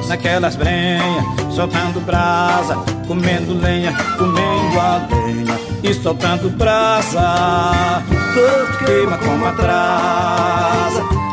naquelas 0.07 0.55
brenhas, 0.55 1.25
soltando 1.53 1.99
brasa, 2.01 2.75
comendo 3.07 3.53
lenha, 3.59 3.93
comendo 4.17 4.80
a 4.80 5.07
lenha 5.09 5.59
e 5.84 5.93
soltando 5.93 6.49
brasa. 6.49 8.03
Tanto 8.34 8.85
queima 8.85 9.17
como 9.17 9.45
atrasa, 9.45 11.03
tanto 11.09 11.32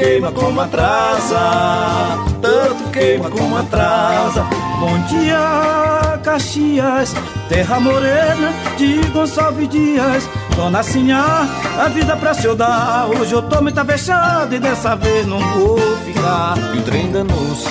queima 0.00 0.32
como 0.32 0.58
atrasa, 0.62 2.18
tanto 2.40 2.90
queima 2.90 3.28
como 3.28 3.58
atrasa. 3.58 4.46
Bom 4.80 4.98
dia, 5.08 6.18
Caxias, 6.22 7.14
terra 7.50 7.78
morena 7.78 8.50
de 8.78 9.02
Gonçalves 9.10 9.68
Dias. 9.68 10.26
Dona 10.56 10.82
Sinhá, 10.82 11.46
a 11.78 11.88
vida 11.88 12.16
pra 12.16 12.32
se 12.32 12.46
eu 12.46 12.56
dar. 12.56 13.08
Hoje 13.10 13.34
eu 13.34 13.42
tô 13.42 13.60
muito 13.60 13.84
fechado 13.84 14.54
e 14.54 14.58
dessa 14.58 14.96
vez 14.96 15.26
não 15.26 15.38
vou 15.38 15.78
ficar. 15.98 16.56
E 16.74 16.78
o 16.78 16.82
trem 16.82 17.12
danou-se 17.12 17.68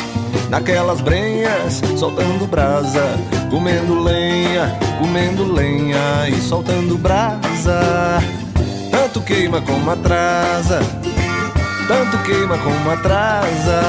naquelas 0.51 1.01
brenhas, 1.01 1.81
soltando 1.97 2.45
brasa, 2.45 3.05
comendo 3.49 4.03
lenha, 4.03 4.77
comendo 4.99 5.51
lenha 5.51 6.29
e 6.29 6.39
soltando 6.41 6.95
brasa. 6.95 8.21
Tanto 8.91 9.21
queima 9.21 9.61
como 9.61 9.89
atrasa, 9.89 10.79
tanto 11.89 12.19
queima 12.19 12.55
como 12.59 12.91
atrasa, 12.91 13.81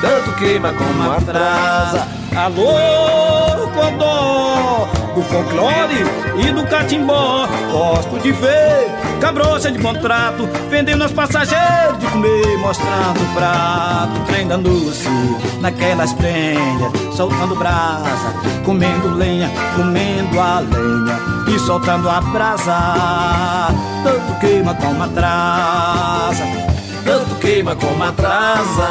tanto 0.00 0.32
queima 0.36 0.72
como 0.72 1.12
atrasa. 1.12 2.06
Alô, 2.36 3.66
Codó, 3.74 4.88
do 5.12 5.22
folclore 5.22 6.04
e 6.36 6.52
do 6.52 6.64
catimbó. 6.64 7.48
Gosto 7.72 8.20
de 8.20 8.30
ver 8.30 8.88
cabrocha 9.20 9.72
de 9.72 9.80
contrato, 9.80 10.48
vendendo 10.70 11.02
aos 11.02 11.12
passageiros 11.12 11.98
de 11.98 12.06
comer, 12.06 12.58
mostrando 12.58 13.20
o 13.20 13.34
prato. 13.34 14.20
Trem 14.28 14.46
dando-se 14.46 15.08
naquelas 15.60 16.12
prenhas, 16.12 16.92
soltando 17.16 17.56
brasa, 17.56 18.32
comendo 18.64 19.08
lenha, 19.16 19.50
comendo 19.76 20.40
a 20.40 20.60
lenha 20.60 21.18
e 21.48 21.58
soltando 21.58 22.08
a 22.08 22.20
brasa. 22.20 23.74
Tanto 24.04 24.40
queima 24.40 24.74
como 24.74 25.02
atrasa, 25.02 26.44
queima 27.42 27.74
como 27.74 28.02
atrasa. 28.04 28.88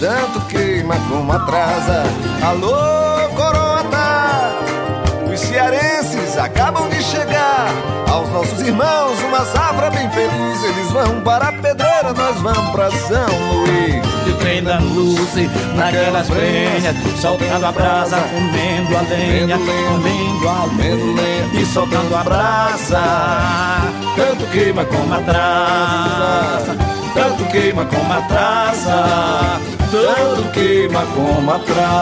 Tanto 0.00 0.40
queima 0.48 0.96
como 1.08 1.32
atrasa. 1.32 2.02
Alô, 2.42 3.28
Coroata! 3.34 4.52
Os 5.32 5.40
cearenses 5.40 6.36
acabam 6.36 6.88
de 6.90 7.00
chegar. 7.02 7.68
Aos 8.10 8.28
nossos 8.30 8.60
irmãos, 8.60 9.18
uma 9.22 9.44
safra 9.46 9.88
bem 9.90 10.10
feliz. 10.10 10.64
Eles 10.64 10.90
vão 10.90 11.20
para 11.20 11.48
a 11.48 11.52
pedreira, 11.52 12.12
nós 12.12 12.36
vamos 12.40 12.72
para 12.72 12.90
São 12.90 13.28
Luís. 13.52 14.02
de 14.24 14.32
trem 14.34 14.62
da 14.62 14.78
luz 14.78 15.34
naquelas 15.76 16.28
brenhas, 16.28 16.96
soltando 17.20 17.66
a 17.66 17.72
brasa, 17.72 18.16
comendo 18.16 18.96
a 18.96 19.00
lenha, 19.02 19.58
comendo 19.58 20.48
a 20.48 20.64
lenha 20.76 21.62
e 21.62 21.66
soltando 21.66 22.16
a 22.16 22.22
brasa. 22.22 23.02
Tanto 24.16 24.46
queima 24.50 24.84
como 24.84 25.14
atrasa, 25.14 26.76
tanto 27.14 27.44
queima 27.50 27.84
como 27.86 28.12
atrasa, 28.12 29.60
tanto 29.90 30.50
queima 30.52 31.02
como 31.14 31.52
atrasa. 31.52 31.94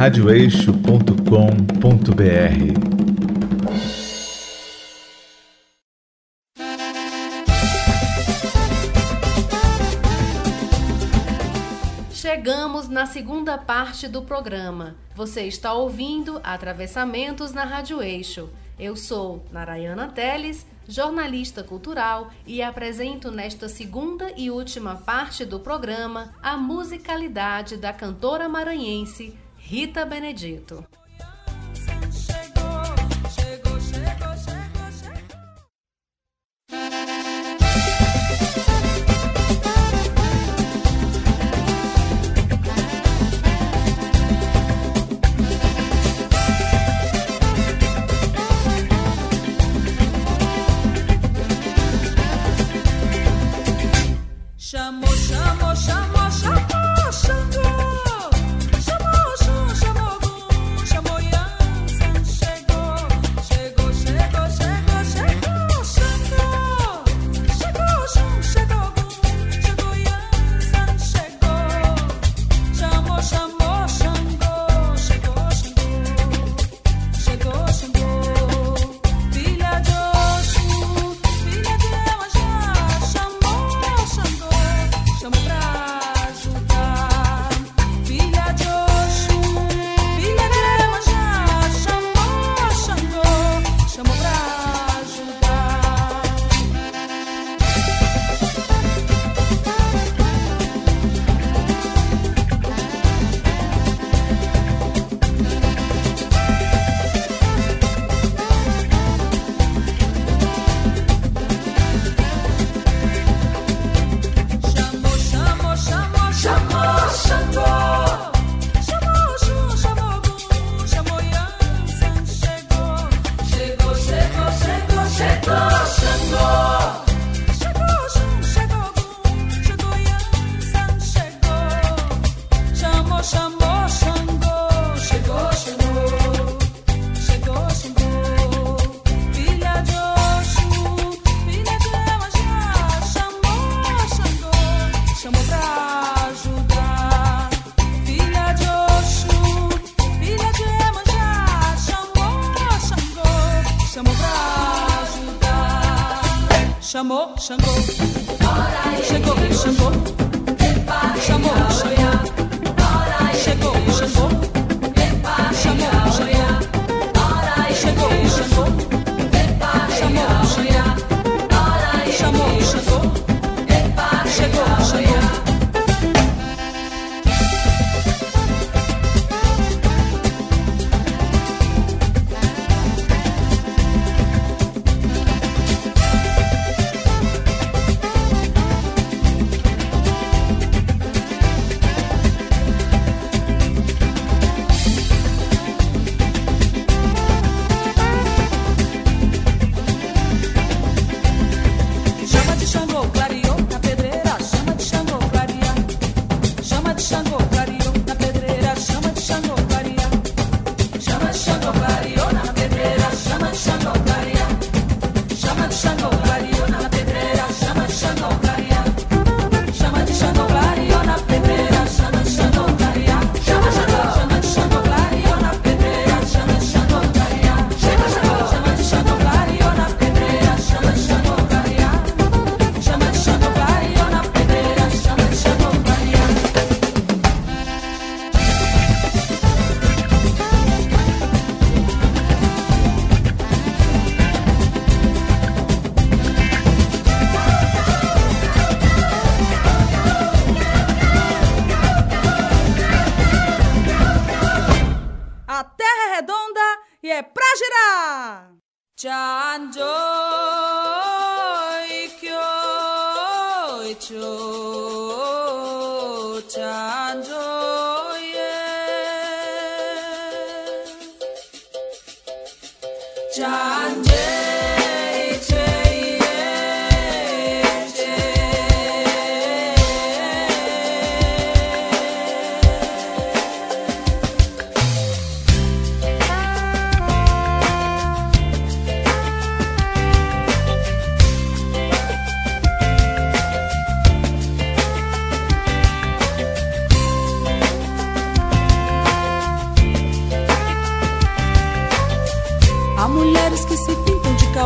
radioeixo.com.br. 0.00 1.20
Chegamos 12.14 12.88
na 12.88 13.04
segunda 13.04 13.58
parte 13.58 14.08
do 14.08 14.22
programa. 14.22 14.96
Você 15.14 15.42
está 15.42 15.74
ouvindo 15.74 16.40
Atravessamentos 16.42 17.52
na 17.52 17.64
Rádio 17.64 18.02
Eixo. 18.02 18.48
Eu 18.78 18.96
sou 18.96 19.44
Narayana 19.52 20.08
Teles, 20.08 20.66
jornalista 20.88 21.62
cultural, 21.62 22.30
e 22.46 22.62
apresento 22.62 23.30
nesta 23.30 23.68
segunda 23.68 24.32
e 24.34 24.50
última 24.50 24.94
parte 24.96 25.44
do 25.44 25.60
programa 25.60 26.32
a 26.42 26.56
musicalidade 26.56 27.76
da 27.76 27.92
cantora 27.92 28.48
maranhense 28.48 29.36
Rita 29.70 30.04
Benedito. 30.04 30.99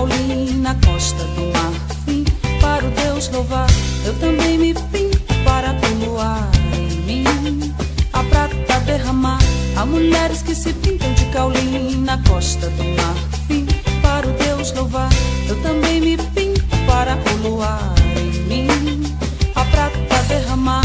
Paulinho 0.05 0.59
na 0.59 0.75
costa 0.87 1.25
do 1.25 1.51
marfim 1.51 2.25
Para 2.61 2.85
o 2.85 2.91
Deus 2.91 3.31
louvar. 3.31 3.67
Eu 4.05 4.13
também 4.19 4.59
me 4.59 4.75
pinto 4.75 5.19
para 5.45 5.73
tumuar 5.75 6.51
em 6.77 6.99
mim 7.07 7.75
A 8.13 8.23
prata 8.25 8.81
derramar. 8.81 9.39
Há 9.75 9.87
mulheres 9.87 10.43
que 10.43 10.55
se 10.55 10.75
pintam 10.75 11.11
de 11.15 11.25
Caulina 11.27 12.21
costa 12.29 12.69
do 12.69 12.85
marfim 12.85 13.67
Para 14.03 14.29
o 14.29 14.33
Deus 14.33 14.73
louvar. 14.73 15.09
Eu 15.49 15.57
também 15.63 16.03
me 16.03 16.19
pinto 16.19 16.63
para 16.87 17.17
o 17.17 17.49
luar 17.49 17.95
em 18.19 18.67
mim 18.67 19.17
A 19.55 19.65
prata 19.65 20.23
derramar. 20.29 20.85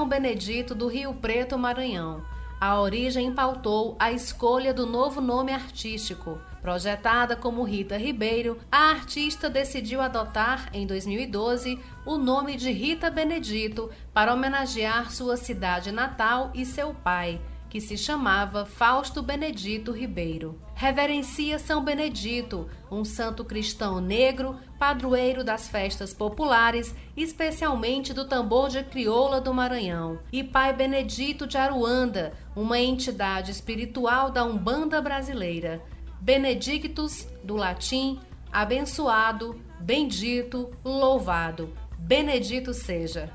São 0.00 0.08
Benedito 0.08 0.74
do 0.74 0.86
Rio 0.86 1.12
Preto, 1.12 1.58
Maranhão. 1.58 2.24
A 2.58 2.80
origem 2.80 3.34
pautou 3.34 3.96
a 3.98 4.10
escolha 4.10 4.72
do 4.72 4.86
novo 4.86 5.20
nome 5.20 5.52
artístico. 5.52 6.40
Projetada 6.62 7.36
como 7.36 7.64
Rita 7.64 7.98
Ribeiro, 7.98 8.56
a 8.72 8.92
artista 8.92 9.50
decidiu 9.50 10.00
adotar, 10.00 10.70
em 10.72 10.86
2012, 10.86 11.78
o 12.06 12.16
nome 12.16 12.56
de 12.56 12.72
Rita 12.72 13.10
Benedito 13.10 13.90
para 14.14 14.32
homenagear 14.32 15.12
sua 15.12 15.36
cidade 15.36 15.92
natal 15.92 16.50
e 16.54 16.64
seu 16.64 16.94
pai 16.94 17.38
que 17.70 17.80
se 17.80 17.96
chamava 17.96 18.66
Fausto 18.66 19.22
Benedito 19.22 19.92
Ribeiro. 19.92 20.60
Reverencia 20.74 21.56
São 21.56 21.84
Benedito, 21.84 22.68
um 22.90 23.04
santo 23.04 23.44
cristão 23.44 24.00
negro, 24.00 24.58
padroeiro 24.76 25.44
das 25.44 25.68
festas 25.68 26.12
populares, 26.12 26.92
especialmente 27.16 28.12
do 28.12 28.26
tambor 28.26 28.68
de 28.68 28.82
crioula 28.82 29.40
do 29.40 29.54
Maranhão, 29.54 30.18
e 30.32 30.42
Pai 30.42 30.72
Benedito 30.72 31.46
de 31.46 31.56
Aruanda, 31.56 32.32
uma 32.56 32.78
entidade 32.78 33.52
espiritual 33.52 34.30
da 34.30 34.44
Umbanda 34.44 35.00
brasileira. 35.00 35.80
Benedictus, 36.20 37.28
do 37.44 37.54
latim, 37.54 38.18
abençoado, 38.52 39.60
bendito, 39.78 40.72
louvado. 40.84 41.72
Benedito 41.96 42.74
seja. 42.74 43.30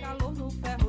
Calor 0.00 0.32
no 0.32 0.48
ferro 0.48 0.87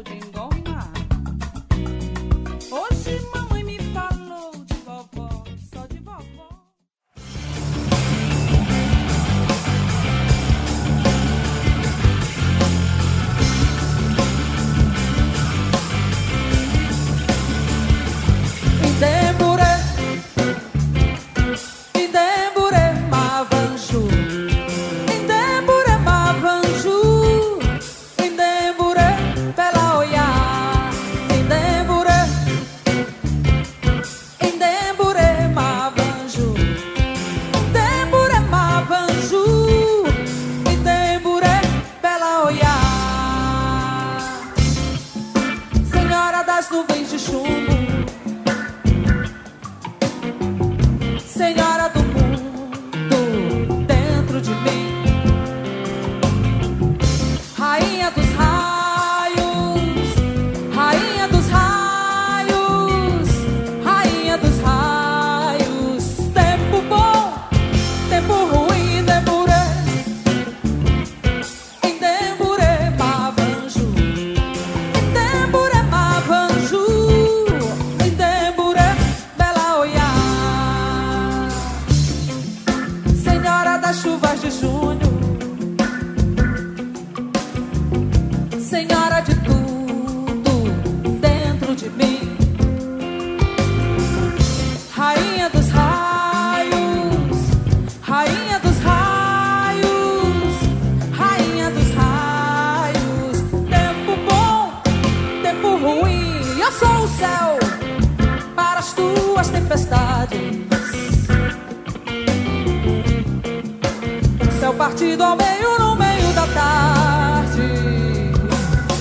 partido 114.79 115.21
ao 115.25 115.35
meio 115.35 115.77
no 115.77 115.93
meio 115.93 116.31
da 116.31 116.47
tarde. 116.47 118.31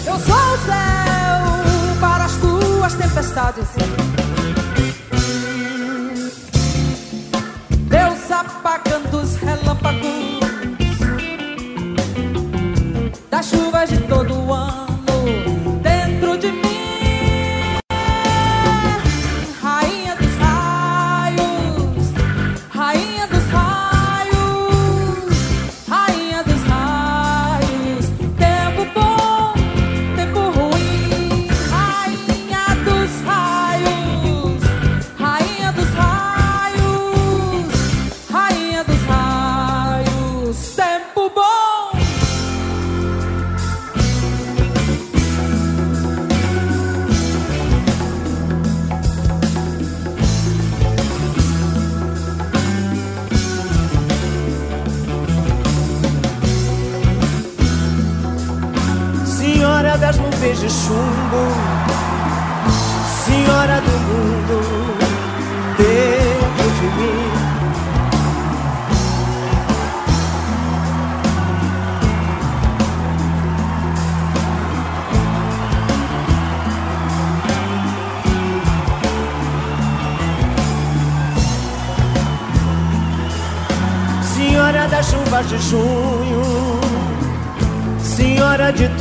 Eu 0.05 0.19
sou 0.19 0.35
o 0.35 0.59
céu 0.67 2.01
para 2.01 2.25
as 2.25 2.37
tuas 2.39 2.95
tempestades. 2.95 4.18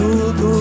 do 0.08 0.57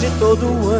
de 0.00 0.10
todo 0.18 0.46
ano. 0.70 0.75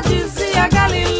dizia 0.00 0.46
e 0.46 0.58
a 0.58 0.68
Galileia. 0.68 1.19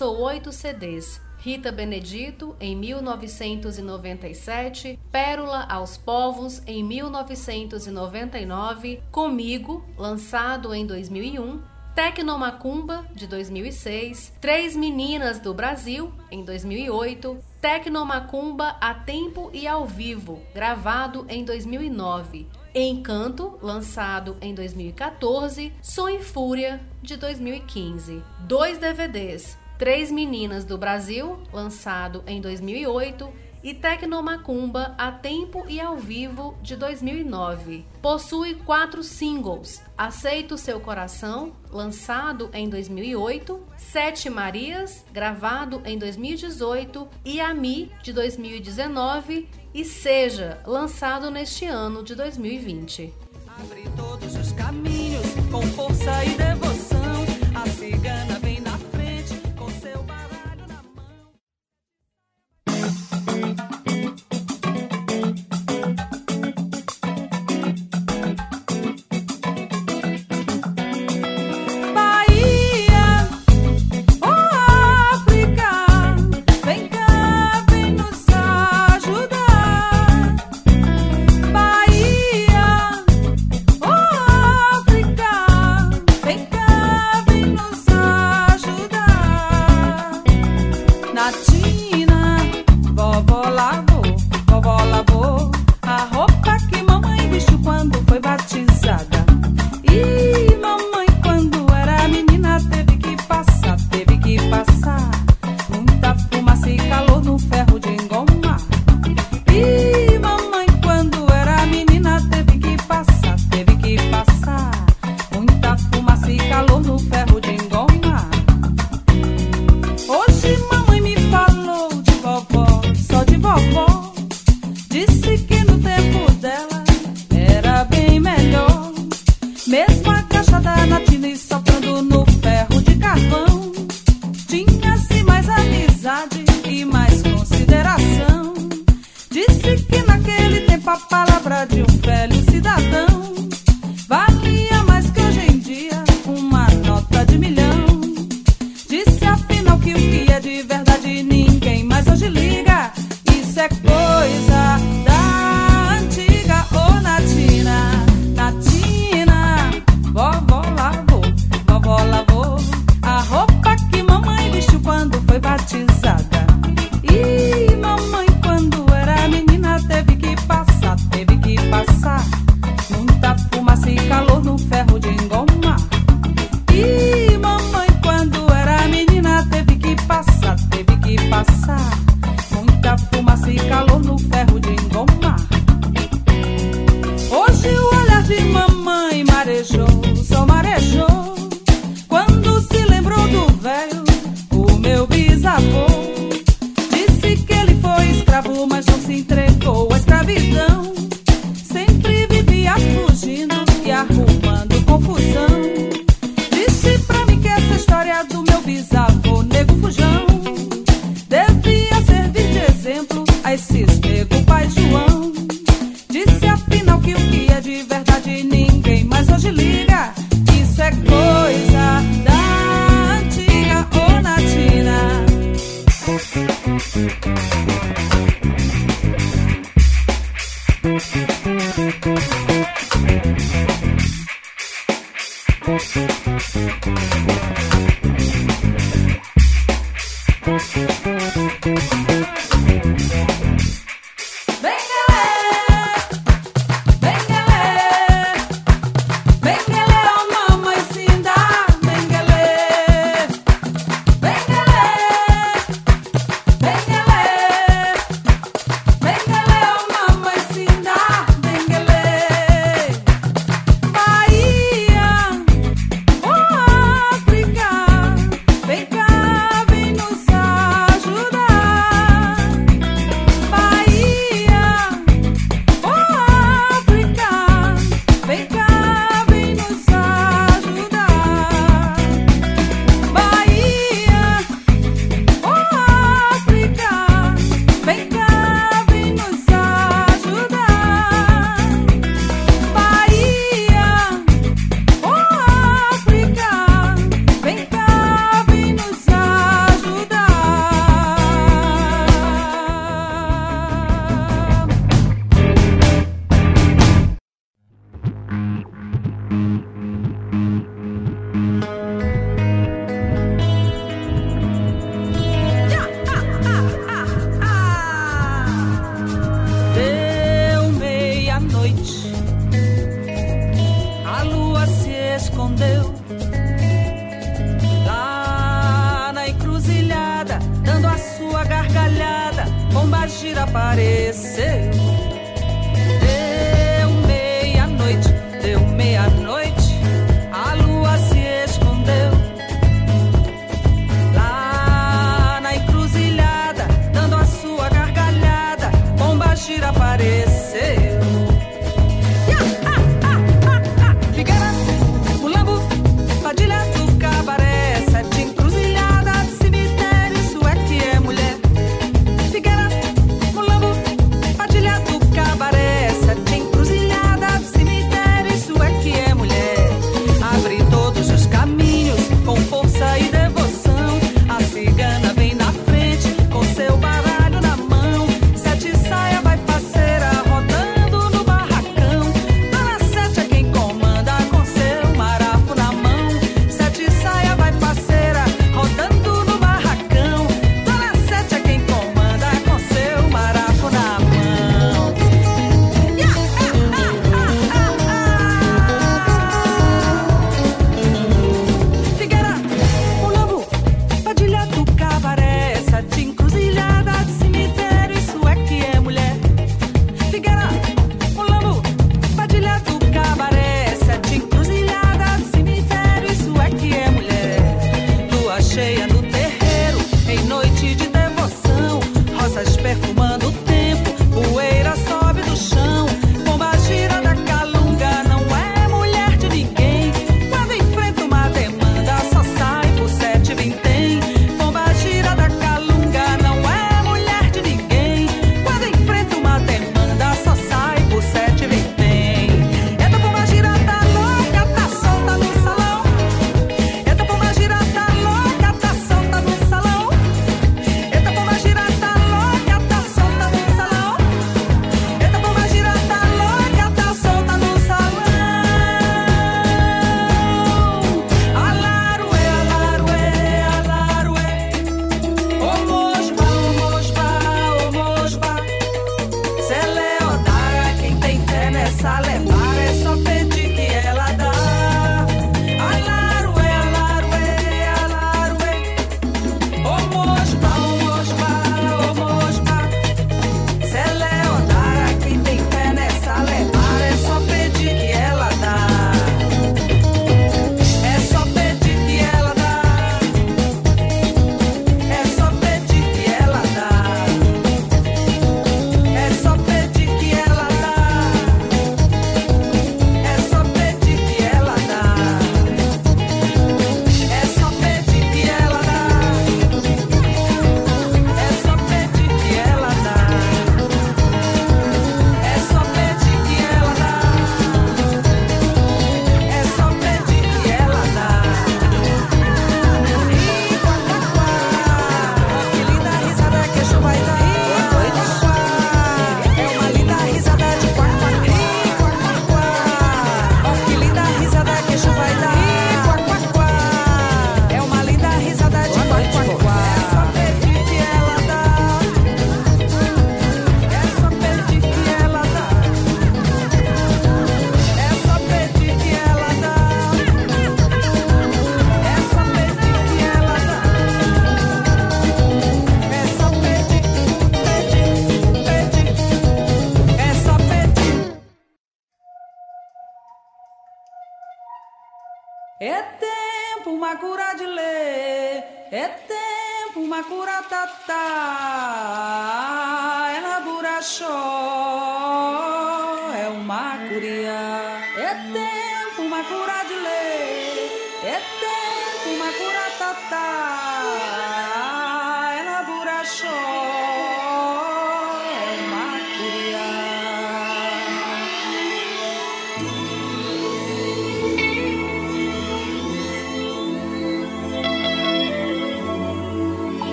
lançou 0.00 0.22
oito 0.22 0.50
CDs. 0.50 1.20
Rita 1.36 1.70
Benedito, 1.70 2.56
em 2.58 2.74
1997, 2.74 4.98
Pérola 5.12 5.66
aos 5.68 5.98
Povos, 5.98 6.62
em 6.66 6.82
1999, 6.82 9.02
Comigo, 9.10 9.84
lançado 9.98 10.74
em 10.74 10.86
2001, 10.86 11.60
Tecnomacumba, 11.94 13.04
de 13.14 13.26
2006, 13.26 14.32
Três 14.40 14.74
Meninas 14.74 15.38
do 15.38 15.52
Brasil, 15.52 16.10
em 16.30 16.42
2008, 16.44 17.36
Tecnomacumba 17.60 18.78
a 18.80 18.94
Tempo 18.94 19.50
e 19.52 19.68
ao 19.68 19.86
Vivo, 19.86 20.40
gravado 20.54 21.26
em 21.28 21.44
2009, 21.44 22.46
Encanto, 22.74 23.58
lançado 23.60 24.38
em 24.40 24.54
2014, 24.54 25.74
Som 25.82 26.08
e 26.08 26.22
Fúria, 26.22 26.80
de 27.02 27.16
2015, 27.16 28.22
dois 28.46 28.78
DVDs, 28.78 29.59
Três 29.80 30.10
Meninas 30.10 30.66
do 30.66 30.76
Brasil, 30.76 31.38
lançado 31.50 32.22
em 32.26 32.38
2008, 32.38 33.32
e 33.62 33.72
Tecnomacumba 33.72 34.94
a 34.98 35.10
tempo 35.10 35.64
e 35.66 35.80
ao 35.80 35.96
vivo 35.96 36.54
de 36.60 36.76
2009. 36.76 37.86
Possui 38.02 38.56
quatro 38.56 39.02
singles: 39.02 39.80
Aceito 39.96 40.58
Seu 40.58 40.80
Coração, 40.80 41.54
lançado 41.70 42.50
em 42.52 42.68
2008, 42.68 43.58
Sete 43.78 44.28
Marias, 44.28 45.02
gravado 45.10 45.80
em 45.86 45.96
2018, 45.96 47.08
e 47.24 47.40
Ami, 47.40 47.90
de 48.02 48.12
2019, 48.12 49.48
e 49.72 49.82
Seja, 49.82 50.60
lançado 50.66 51.30
neste 51.30 51.64
ano 51.64 52.02
de 52.02 52.14
2020. 52.14 53.14
Abre 53.58 53.84
todos 53.96 54.36
os 54.36 54.52
caminhos 54.52 55.24
com 55.50 55.62
força 55.62 56.22
e 56.26 56.34
devoção. 56.34 56.89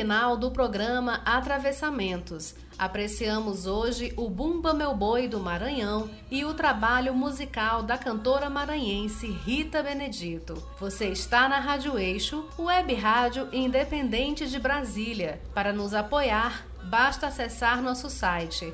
Final 0.00 0.34
do 0.34 0.50
programa 0.50 1.20
Atravessamentos. 1.26 2.54
Apreciamos 2.78 3.66
hoje 3.66 4.14
o 4.16 4.30
Bumba 4.30 4.72
Meu 4.72 4.94
Boi 4.94 5.28
do 5.28 5.38
Maranhão 5.38 6.08
e 6.30 6.42
o 6.42 6.54
trabalho 6.54 7.12
musical 7.12 7.82
da 7.82 7.98
cantora 7.98 8.48
maranhense 8.48 9.26
Rita 9.26 9.82
Benedito. 9.82 10.54
Você 10.78 11.08
está 11.08 11.50
na 11.50 11.58
Rádio 11.58 11.98
Eixo, 11.98 12.48
web 12.58 12.94
rádio 12.94 13.46
independente 13.52 14.48
de 14.48 14.58
Brasília. 14.58 15.38
Para 15.52 15.70
nos 15.70 15.92
apoiar, 15.92 16.64
basta 16.84 17.26
acessar 17.26 17.82
nosso 17.82 18.08
site 18.08 18.72